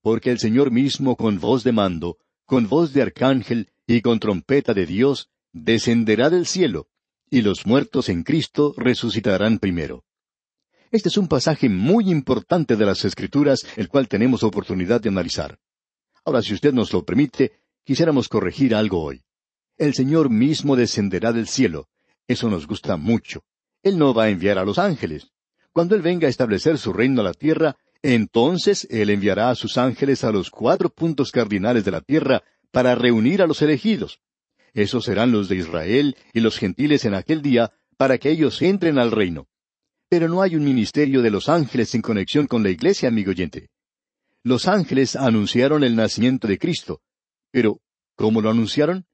Porque 0.00 0.30
el 0.30 0.38
Señor 0.38 0.70
mismo 0.70 1.16
con 1.16 1.40
voz 1.40 1.64
de 1.64 1.72
mando, 1.72 2.18
con 2.44 2.68
voz 2.68 2.92
de 2.92 3.02
arcángel 3.02 3.72
y 3.86 4.02
con 4.02 4.20
trompeta 4.20 4.72
de 4.72 4.86
Dios, 4.86 5.30
descenderá 5.52 6.30
del 6.30 6.46
cielo, 6.46 6.88
y 7.28 7.42
los 7.42 7.66
muertos 7.66 8.08
en 8.08 8.22
Cristo 8.22 8.72
resucitarán 8.76 9.58
primero. 9.58 10.04
Este 10.92 11.08
es 11.08 11.16
un 11.16 11.26
pasaje 11.26 11.68
muy 11.68 12.08
importante 12.08 12.76
de 12.76 12.86
las 12.86 13.04
Escrituras, 13.04 13.66
el 13.76 13.88
cual 13.88 14.06
tenemos 14.06 14.44
oportunidad 14.44 15.00
de 15.00 15.08
analizar. 15.08 15.58
Ahora, 16.24 16.40
si 16.40 16.54
usted 16.54 16.72
nos 16.72 16.92
lo 16.92 17.04
permite, 17.04 17.52
quisiéramos 17.82 18.28
corregir 18.28 18.76
algo 18.76 19.02
hoy. 19.02 19.24
El 19.76 19.94
Señor 19.94 20.30
mismo 20.30 20.76
descenderá 20.76 21.32
del 21.32 21.48
cielo. 21.48 21.88
Eso 22.26 22.48
nos 22.48 22.66
gusta 22.66 22.96
mucho. 22.96 23.44
Él 23.82 23.98
no 23.98 24.14
va 24.14 24.24
a 24.24 24.30
enviar 24.30 24.58
a 24.58 24.64
los 24.64 24.78
ángeles. 24.78 25.30
Cuando 25.72 25.94
Él 25.94 26.02
venga 26.02 26.26
a 26.26 26.30
establecer 26.30 26.78
su 26.78 26.92
reino 26.92 27.20
a 27.20 27.24
la 27.24 27.34
tierra, 27.34 27.76
entonces 28.02 28.86
Él 28.90 29.10
enviará 29.10 29.50
a 29.50 29.54
sus 29.54 29.76
ángeles 29.76 30.24
a 30.24 30.32
los 30.32 30.50
cuatro 30.50 30.90
puntos 30.90 31.32
cardinales 31.32 31.84
de 31.84 31.90
la 31.90 32.00
tierra 32.00 32.42
para 32.70 32.94
reunir 32.94 33.42
a 33.42 33.46
los 33.46 33.60
elegidos. 33.62 34.20
Esos 34.72 35.04
serán 35.04 35.32
los 35.32 35.48
de 35.48 35.56
Israel 35.56 36.16
y 36.32 36.40
los 36.40 36.58
gentiles 36.58 37.04
en 37.04 37.14
aquel 37.14 37.42
día, 37.42 37.72
para 37.96 38.18
que 38.18 38.30
ellos 38.30 38.60
entren 38.60 38.98
al 38.98 39.12
reino. 39.12 39.48
Pero 40.08 40.28
no 40.28 40.42
hay 40.42 40.56
un 40.56 40.64
ministerio 40.64 41.22
de 41.22 41.30
los 41.30 41.48
ángeles 41.48 41.94
en 41.94 42.02
conexión 42.02 42.46
con 42.46 42.62
la 42.62 42.70
iglesia, 42.70 43.08
amigo 43.08 43.30
oyente. 43.30 43.70
Los 44.42 44.68
ángeles 44.68 45.16
anunciaron 45.16 45.84
el 45.84 45.96
nacimiento 45.96 46.48
de 46.48 46.58
Cristo. 46.58 47.00
Pero, 47.50 47.80
¿cómo 48.16 48.40
lo 48.40 48.50
anunciaron? 48.50 49.06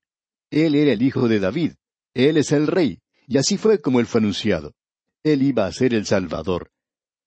Él 0.50 0.74
era 0.74 0.92
el 0.92 1.02
hijo 1.02 1.28
de 1.28 1.40
David. 1.40 1.72
Él 2.14 2.36
es 2.36 2.52
el 2.52 2.66
rey. 2.66 3.00
Y 3.26 3.38
así 3.38 3.56
fue 3.56 3.80
como 3.80 4.00
él 4.00 4.06
fue 4.06 4.20
anunciado. 4.20 4.74
Él 5.22 5.42
iba 5.42 5.66
a 5.66 5.72
ser 5.72 5.94
el 5.94 6.06
Salvador. 6.06 6.70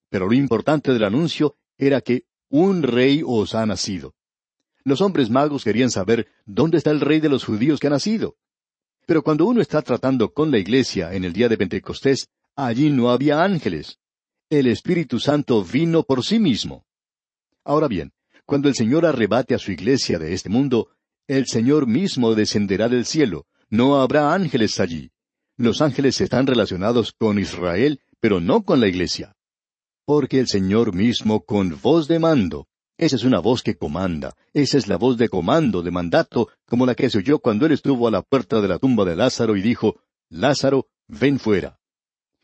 Pero 0.10 0.28
lo 0.28 0.34
importante 0.34 0.92
del 0.92 1.04
anuncio 1.04 1.56
era 1.78 2.02
que 2.02 2.24
un 2.50 2.84
rey 2.84 3.22
os 3.26 3.56
ha 3.56 3.66
nacido. 3.66 4.14
Los 4.84 5.02
hombres 5.02 5.30
magos 5.30 5.64
querían 5.64 5.92
saber 5.92 6.28
dónde 6.46 6.78
está 6.78 6.92
el 6.92 7.00
rey 7.00 7.20
de 7.20 7.30
los 7.30 7.46
judíos 7.46 7.80
que 7.80 7.88
ha 7.88 7.92
nacido. 7.92 8.36
Pero 9.06 9.24
cuando 9.24 9.46
uno 9.46 9.62
está 9.62 9.82
tratando 9.82 10.34
con 10.34 10.52
la 10.52 10.58
iglesia 10.58 11.14
en 11.14 11.24
el 11.24 11.34
día 11.34 11.50
de 11.50 11.58
Pentecostés, 11.58 12.30
Allí 12.56 12.92
no 12.92 13.10
había 13.10 13.44
ángeles. 13.44 13.98
El 14.50 14.68
Espíritu 14.68 15.20
Santo 15.20 15.64
vino 15.64 16.04
por 16.04 16.24
sí 16.24 16.38
mismo. 16.40 16.86
Ahora 17.64 17.88
bien, 17.88 18.14
cuando 18.46 18.70
el 18.70 18.76
Señor 18.76 19.06
arrebate 19.06 19.56
a 19.56 19.60
su 19.60 19.72
iglesia 19.72 20.20
de 20.20 20.34
este 20.34 20.50
mundo, 20.50 20.90
el 21.28 21.48
Señor 21.48 21.88
mismo 21.88 22.36
descenderá 22.36 22.90
del 22.90 23.06
cielo. 23.06 23.48
No 23.74 24.00
habrá 24.00 24.36
ángeles 24.36 24.80
allí. 24.80 25.10
Los 25.58 25.82
ángeles 25.82 26.22
están 26.22 26.46
relacionados 26.46 27.12
con 27.12 27.40
Israel, 27.40 28.02
pero 28.20 28.40
no 28.40 28.62
con 28.62 28.80
la 28.80 28.88
iglesia. 28.88 29.36
Porque 30.06 30.40
el 30.40 30.48
Señor 30.48 30.94
mismo 30.94 31.44
con 31.44 31.80
voz 31.82 32.08
de 32.08 32.20
mando. 32.20 32.68
Esa 33.00 33.16
es 33.16 33.24
una 33.24 33.40
voz 33.40 33.64
que 33.64 33.76
comanda. 33.76 34.36
Esa 34.54 34.78
es 34.78 34.88
la 34.88 34.98
voz 34.98 35.18
de 35.18 35.28
comando, 35.28 35.82
de 35.82 35.90
mandato, 35.90 36.50
como 36.68 36.86
la 36.86 36.94
que 36.94 37.10
se 37.10 37.18
oyó 37.18 37.40
cuando 37.40 37.66
él 37.66 37.72
estuvo 37.72 38.08
a 38.08 38.12
la 38.12 38.22
puerta 38.22 38.62
de 38.62 38.68
la 38.68 38.78
tumba 38.78 39.06
de 39.06 39.16
Lázaro 39.16 39.58
y 39.58 39.64
dijo, 39.64 40.00
Lázaro, 40.30 40.86
ven 41.08 41.40
fuera. 41.40 41.80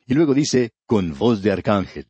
Y 0.08 0.15
luego 0.15 0.34
dice, 0.34 0.72
con 0.88 1.15
voz 1.15 1.44
de 1.44 1.52
arcángel. 1.52 2.08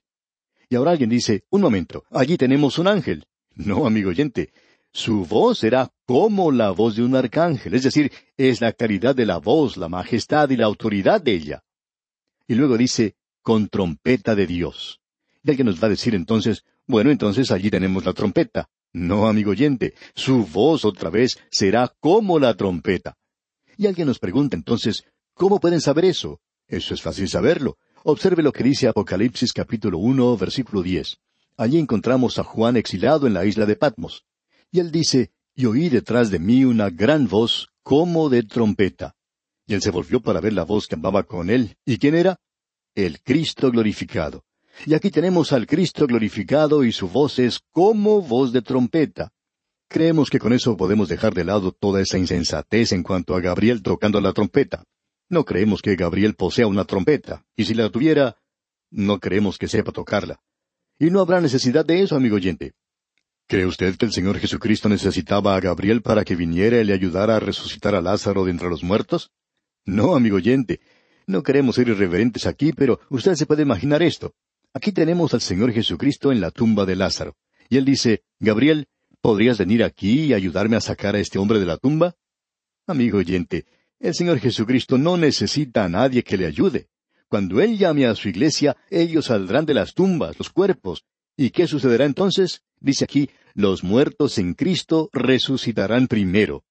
Y 0.69 0.77
ahora 0.77 0.91
alguien 0.91 1.09
dice, 1.09 1.43
un 1.49 1.59
momento, 1.59 2.05
allí 2.09 2.37
tenemos 2.37 2.79
un 2.79 2.87
ángel. 2.87 3.25
No, 3.53 3.85
amigo 3.85 4.11
oyente, 4.11 4.53
su 4.91 5.25
voz 5.25 5.59
será 5.59 5.91
como 6.05 6.51
la 6.51 6.71
voz 6.71 6.95
de 6.95 7.03
un 7.03 7.15
arcángel, 7.15 7.73
es 7.73 7.83
decir, 7.83 8.11
es 8.37 8.61
la 8.61 8.73
claridad 8.73 9.15
de 9.15 9.25
la 9.25 9.37
voz, 9.37 9.77
la 9.77 9.89
majestad 9.89 10.49
y 10.49 10.57
la 10.57 10.65
autoridad 10.65 11.21
de 11.21 11.33
ella. 11.33 11.63
Y 12.47 12.55
luego 12.55 12.77
dice, 12.77 13.15
con 13.41 13.69
trompeta 13.69 14.35
de 14.35 14.47
Dios. 14.47 14.99
Y 15.43 15.51
alguien 15.51 15.67
nos 15.67 15.81
va 15.81 15.87
a 15.87 15.91
decir 15.91 16.15
entonces, 16.15 16.63
bueno, 16.87 17.11
entonces 17.11 17.51
allí 17.51 17.69
tenemos 17.69 18.05
la 18.05 18.13
trompeta. 18.13 18.69
No, 18.91 19.27
amigo 19.27 19.51
oyente, 19.51 19.93
su 20.15 20.45
voz 20.47 20.83
otra 20.83 21.11
vez 21.11 21.37
será 21.51 21.93
como 21.99 22.39
la 22.39 22.55
trompeta. 22.55 23.15
Y 23.77 23.85
alguien 23.85 24.07
nos 24.07 24.17
pregunta 24.17 24.57
entonces, 24.57 25.05
¿cómo 25.35 25.59
pueden 25.59 25.79
saber 25.79 26.05
eso? 26.05 26.41
Eso 26.67 26.93
es 26.93 27.01
fácil 27.01 27.29
saberlo. 27.29 27.77
Observe 28.03 28.41
lo 28.41 28.51
que 28.51 28.63
dice 28.63 28.87
Apocalipsis 28.87 29.53
capítulo 29.53 29.99
uno, 29.99 30.35
versículo 30.37 30.81
diez. 30.81 31.17
Allí 31.57 31.77
encontramos 31.77 32.39
a 32.39 32.43
Juan 32.43 32.77
exilado 32.77 33.27
en 33.27 33.33
la 33.33 33.45
isla 33.45 33.65
de 33.65 33.75
Patmos. 33.75 34.25
Y 34.71 34.79
él 34.79 34.91
dice, 34.91 35.31
y 35.55 35.65
oí 35.65 35.89
detrás 35.89 36.29
de 36.31 36.39
mí 36.39 36.63
una 36.63 36.89
gran 36.89 37.27
voz 37.27 37.69
como 37.83 38.29
de 38.29 38.43
trompeta. 38.43 39.15
Y 39.65 39.73
él 39.73 39.81
se 39.81 39.91
volvió 39.91 40.21
para 40.21 40.41
ver 40.41 40.53
la 40.53 40.63
voz 40.63 40.87
que 40.87 40.95
andaba 40.95 41.23
con 41.23 41.49
él. 41.49 41.75
¿Y 41.85 41.97
quién 41.97 42.15
era? 42.15 42.39
El 42.95 43.21
Cristo 43.21 43.71
glorificado. 43.71 44.43
Y 44.85 44.93
aquí 44.93 45.11
tenemos 45.11 45.51
al 45.51 45.67
Cristo 45.67 46.07
glorificado 46.07 46.83
y 46.83 46.91
su 46.91 47.09
voz 47.09 47.39
es 47.39 47.59
como 47.71 48.21
voz 48.21 48.53
de 48.53 48.61
trompeta. 48.61 49.31
Creemos 49.89 50.29
que 50.29 50.39
con 50.39 50.53
eso 50.53 50.77
podemos 50.77 51.09
dejar 51.09 51.33
de 51.33 51.43
lado 51.43 51.71
toda 51.71 52.01
esa 52.01 52.17
insensatez 52.17 52.91
en 52.91 53.03
cuanto 53.03 53.35
a 53.35 53.41
Gabriel 53.41 53.81
tocando 53.81 54.21
la 54.21 54.33
trompeta. 54.33 54.85
No 55.29 55.45
creemos 55.45 55.81
que 55.81 55.95
Gabriel 55.95 56.35
posea 56.35 56.67
una 56.67 56.85
trompeta, 56.85 57.45
y 57.55 57.65
si 57.65 57.73
la 57.73 57.89
tuviera, 57.89 58.37
no 58.91 59.19
creemos 59.19 59.57
que 59.57 59.67
sepa 59.67 59.91
tocarla. 59.91 60.41
Y 60.97 61.09
no 61.09 61.21
habrá 61.21 61.41
necesidad 61.41 61.85
de 61.85 62.01
eso, 62.01 62.15
amigo 62.15 62.35
oyente. 62.35 62.73
¿Cree 63.49 63.65
usted 63.65 63.95
que 63.97 64.05
el 64.05 64.11
Señor 64.11 64.37
Jesucristo 64.37 64.89
necesitaba 64.89 65.55
a 65.55 65.59
Gabriel 65.59 66.03
para 66.03 66.23
que 66.23 66.35
viniera 66.35 66.79
y 66.79 66.83
le 66.83 66.93
ayudara 66.93 67.37
a 67.37 67.39
resucitar 67.39 67.95
a 67.95 68.01
Lázaro 68.01 68.45
de 68.45 68.51
entre 68.51 68.69
los 68.69 68.83
muertos? 68.83 69.31
No, 69.85 70.15
amigo 70.15 70.35
oyente. 70.35 70.81
No 71.25 71.41
queremos 71.41 71.73
ser 71.73 71.87
irreverentes 71.87 72.45
aquí, 72.45 72.73
pero 72.73 72.99
usted 73.09 73.33
se 73.33 73.47
puede 73.47 73.63
imaginar 73.63 74.03
esto. 74.03 74.35
Aquí 74.71 74.91
tenemos 74.91 75.33
al 75.33 75.41
Señor 75.41 75.71
Jesucristo 75.71 76.31
en 76.31 76.41
la 76.41 76.51
tumba 76.51 76.85
de 76.85 76.95
Lázaro. 76.95 77.37
Y 77.69 77.77
él 77.77 77.85
dice, 77.85 78.21
Gabriel, 78.39 78.87
¿podrías 79.19 79.57
venir 79.57 79.83
aquí 79.83 80.25
y 80.25 80.33
ayudarme 80.35 80.75
a 80.75 80.81
sacar 80.81 81.15
a 81.15 81.19
este 81.19 81.39
hombre 81.39 81.57
de 81.57 81.65
la 81.65 81.77
tumba? 81.77 82.13
Amigo 82.85 83.17
oyente, 83.17 83.65
el 83.99 84.13
Señor 84.13 84.37
Jesucristo 84.37 84.99
no 84.99 85.17
necesita 85.17 85.85
a 85.85 85.89
nadie 85.89 86.23
que 86.23 86.37
le 86.37 86.45
ayude. 86.45 86.89
Cuando 87.27 87.61
Él 87.61 87.79
llame 87.79 88.05
a 88.05 88.13
su 88.13 88.29
iglesia, 88.29 88.77
ellos 88.91 89.25
saldrán 89.25 89.65
de 89.65 89.73
las 89.73 89.95
tumbas, 89.95 90.37
los 90.37 90.51
cuerpos. 90.51 91.03
¿Y 91.35 91.49
qué 91.49 91.65
sucederá 91.65 92.05
entonces? 92.05 92.61
Dice 92.79 93.03
aquí, 93.03 93.29
los 93.53 93.83
muertos 93.83 94.37
en 94.37 94.53
Cristo 94.53 95.09
resucitarán 95.11 96.07
primero. 96.07 96.63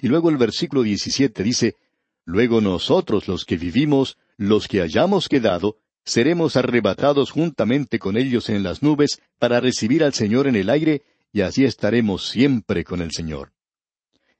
Y 0.00 0.08
luego 0.08 0.30
el 0.30 0.36
versículo 0.36 0.82
17 0.82 1.42
dice, 1.42 1.76
Luego 2.24 2.60
nosotros 2.60 3.28
los 3.28 3.44
que 3.44 3.56
vivimos, 3.56 4.16
los 4.36 4.68
que 4.68 4.80
hayamos 4.80 5.28
quedado, 5.28 5.78
seremos 6.04 6.56
arrebatados 6.56 7.30
juntamente 7.30 7.98
con 7.98 8.16
ellos 8.16 8.48
en 8.48 8.62
las 8.62 8.82
nubes 8.82 9.20
para 9.38 9.60
recibir 9.60 10.04
al 10.04 10.14
Señor 10.14 10.46
en 10.46 10.56
el 10.56 10.70
aire, 10.70 11.02
y 11.32 11.42
así 11.42 11.64
estaremos 11.64 12.28
siempre 12.28 12.84
con 12.84 13.00
el 13.00 13.12
Señor. 13.12 13.52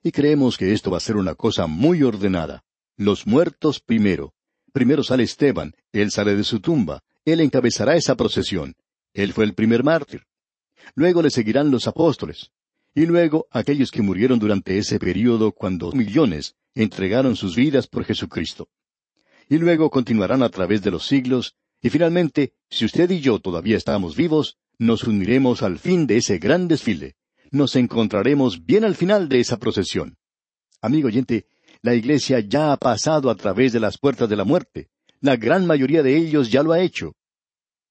Y 0.03 0.13
creemos 0.13 0.57
que 0.57 0.73
esto 0.73 0.91
va 0.91 0.97
a 0.99 1.01
ser 1.01 1.17
una 1.17 1.35
cosa 1.35 1.67
muy 1.67 2.03
ordenada. 2.03 2.65
Los 2.97 3.27
muertos 3.27 3.81
primero. 3.81 4.35
Primero 4.73 5.03
sale 5.03 5.25
Esteban, 5.25 5.75
él 5.93 6.11
sale 6.11 6.37
de 6.37 6.45
su 6.45 6.61
tumba, 6.61 7.03
él 7.25 7.41
encabezará 7.41 7.97
esa 7.97 8.15
procesión. 8.15 8.77
Él 9.13 9.33
fue 9.33 9.45
el 9.45 9.55
primer 9.55 9.83
mártir. 9.83 10.23
Luego 10.95 11.23
le 11.23 11.31
seguirán 11.31 11.71
los 11.71 11.87
apóstoles. 11.87 12.51
Y 12.95 13.07
luego 13.07 13.47
aquellos 13.51 13.91
que 13.91 14.03
murieron 14.03 14.39
durante 14.39 14.79
ese 14.79 14.99
período 14.99 15.53
cuando 15.53 15.93
millones 15.93 16.57
entregaron 16.75 17.37
sus 17.37 17.57
vidas 17.57 17.87
por 17.87 18.05
Jesucristo. 18.05 18.69
Y 19.49 19.59
luego 19.59 19.91
continuarán 19.91 20.43
a 20.43 20.49
través 20.49 20.83
de 20.83 20.91
los 20.91 21.07
siglos, 21.07 21.57
y 21.83 21.91
finalmente, 21.91 22.53
si 22.69 22.85
usted 22.85 23.11
y 23.11 23.21
yo 23.21 23.39
todavía 23.39 23.77
estamos 23.77 24.17
vivos, 24.17 24.59
nos 24.79 25.05
uniremos 25.05 25.63
al 25.63 25.79
fin 25.79 26.07
de 26.07 26.19
ese 26.19 26.39
gran 26.39 26.69
desfile. 26.69 27.17
Nos 27.51 27.75
encontraremos 27.77 28.65
bien 28.65 28.85
al 28.85 28.95
final 28.95 29.29
de 29.29 29.41
esa 29.41 29.59
procesión. 29.59 30.17
Amigo 30.81 31.09
oyente, 31.09 31.47
la 31.83 31.95
iglesia 31.95 32.41
ya 32.41 32.73
ha 32.73 32.77
pasado 32.77 33.31
a 33.31 33.35
través 33.35 33.73
de 33.73 33.81
las 33.81 33.99
puertas 33.99 34.29
de 34.29 34.37
la 34.37 34.45
muerte. 34.45 34.89
La 35.21 35.37
gran 35.37 35.67
mayoría 35.67 36.03
de 36.03 36.17
ellos 36.17 36.51
ya 36.51 36.63
lo 36.63 36.73
ha 36.73 36.81
hecho. 36.81 37.15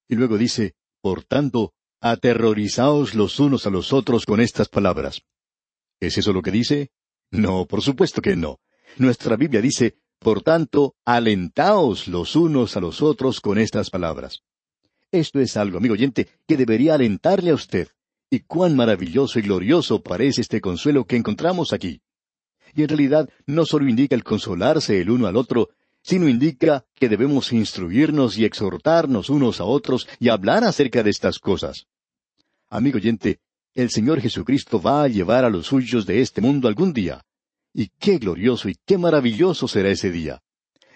Y 0.07 0.15
luego 0.15 0.37
dice, 0.37 0.75
por 1.01 1.23
tanto, 1.23 1.73
aterrorizaos 2.01 3.15
los 3.15 3.39
unos 3.39 3.67
a 3.67 3.69
los 3.69 3.93
otros 3.93 4.25
con 4.25 4.39
estas 4.39 4.69
palabras. 4.69 5.21
¿Es 5.99 6.17
eso 6.17 6.33
lo 6.33 6.41
que 6.41 6.51
dice? 6.51 6.91
No, 7.31 7.65
por 7.65 7.81
supuesto 7.81 8.21
que 8.21 8.35
no. 8.35 8.59
Nuestra 8.97 9.35
Biblia 9.35 9.61
dice, 9.61 9.97
por 10.19 10.41
tanto, 10.41 10.95
alentaos 11.05 12.07
los 12.07 12.35
unos 12.35 12.75
a 12.77 12.79
los 12.79 13.01
otros 13.01 13.41
con 13.41 13.57
estas 13.57 13.89
palabras. 13.89 14.41
Esto 15.11 15.39
es 15.39 15.57
algo, 15.57 15.77
amigo 15.77 15.93
oyente, 15.93 16.27
que 16.47 16.57
debería 16.57 16.95
alentarle 16.95 17.51
a 17.51 17.55
usted. 17.55 17.89
Y 18.29 18.41
cuán 18.41 18.75
maravilloso 18.75 19.39
y 19.39 19.41
glorioso 19.41 20.01
parece 20.01 20.41
este 20.41 20.61
consuelo 20.61 21.05
que 21.05 21.15
encontramos 21.15 21.73
aquí 21.73 22.01
y 22.75 22.83
en 22.83 22.89
realidad 22.89 23.29
no 23.45 23.65
solo 23.65 23.87
indica 23.87 24.15
el 24.15 24.23
consolarse 24.23 25.01
el 25.01 25.09
uno 25.09 25.27
al 25.27 25.35
otro, 25.35 25.69
sino 26.01 26.27
indica 26.27 26.85
que 26.95 27.09
debemos 27.09 27.51
instruirnos 27.53 28.37
y 28.37 28.45
exhortarnos 28.45 29.29
unos 29.29 29.59
a 29.59 29.65
otros 29.65 30.07
y 30.19 30.29
hablar 30.29 30.63
acerca 30.63 31.03
de 31.03 31.09
estas 31.09 31.39
cosas. 31.39 31.87
Amigo 32.69 32.97
oyente, 32.97 33.39
el 33.73 33.89
Señor 33.89 34.21
Jesucristo 34.21 34.81
va 34.81 35.03
a 35.03 35.07
llevar 35.07 35.45
a 35.45 35.49
los 35.49 35.67
suyos 35.67 36.05
de 36.05 36.21
este 36.21 36.41
mundo 36.41 36.67
algún 36.67 36.93
día. 36.93 37.23
Y 37.73 37.91
qué 37.99 38.17
glorioso 38.17 38.69
y 38.69 38.75
qué 38.85 38.97
maravilloso 38.97 39.67
será 39.67 39.89
ese 39.89 40.11
día. 40.11 40.41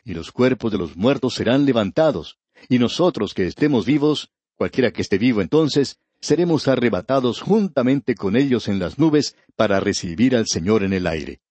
Y 0.04 0.14
los 0.14 0.32
cuerpos 0.32 0.72
de 0.72 0.78
los 0.78 0.98
muertos 0.98 1.36
serán 1.36 1.66
levantados, 1.66 2.38
y 2.68 2.80
nosotros 2.80 3.34
que 3.34 3.46
estemos 3.46 3.86
vivos, 3.86 4.32
cualquiera 4.56 4.92
que 4.92 5.02
esté 5.02 5.18
vivo 5.18 5.42
entonces, 5.42 5.98
seremos 6.20 6.68
arrebatados 6.68 7.42
juntamente 7.42 8.16
con 8.16 8.36
ellos 8.36 8.68
en 8.68 8.80
las 8.80 8.98
nubes 8.98 9.36
para 9.56 9.80
recibir 9.80 10.36
al 10.36 10.48
Señor 10.48 10.84
en 10.84 10.94
el 10.94 11.08
aire 11.08 11.43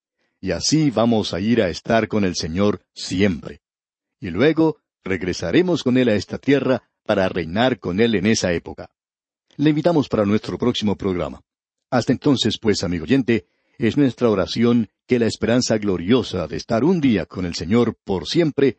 y 0.43 0.51
así 0.51 0.91
vamos 0.91 1.33
a 1.33 1.41
ir 1.41 1.63
a 1.63 1.69
estar 1.69 2.09
con 2.09 2.25
el 2.25 2.35
Señor 2.35 2.83
siempre. 2.93 3.61
Y 4.21 4.31
luego 4.31 4.79
regresaremos 5.05 5.85
con 5.85 5.97
Él 5.97 6.09
a 6.09 6.17
esta 6.17 6.37
tierra 6.37 6.83
para 7.07 7.29
reinar 7.29 7.79
con 7.79 8.01
Él 8.01 8.17
en 8.17 8.27
esa 8.27 8.53
época. 8.53 8.91
Le 9.57 9.71
invitamos 9.71 10.09
para 10.09 10.27
nuestro 10.27 10.59
próximo 10.59 10.97
programa. 10.97 11.43
Hasta 11.91 12.13
entonces, 12.13 12.59
pues, 12.59 12.83
amigo 12.83 13.05
oyente, 13.05 13.47
es 13.79 13.97
nuestra 13.97 14.29
oración 14.29 14.89
que 15.07 15.21
la 15.21 15.27
esperanza 15.27 15.79
gloriosa 15.79 16.49
de 16.49 16.57
estar 16.57 16.83
un 16.83 17.01
día 17.01 17.25
con 17.27 17.47
el 17.47 17.55
Señor 17.55 17.97
por 18.05 18.27
siempre 18.27 18.79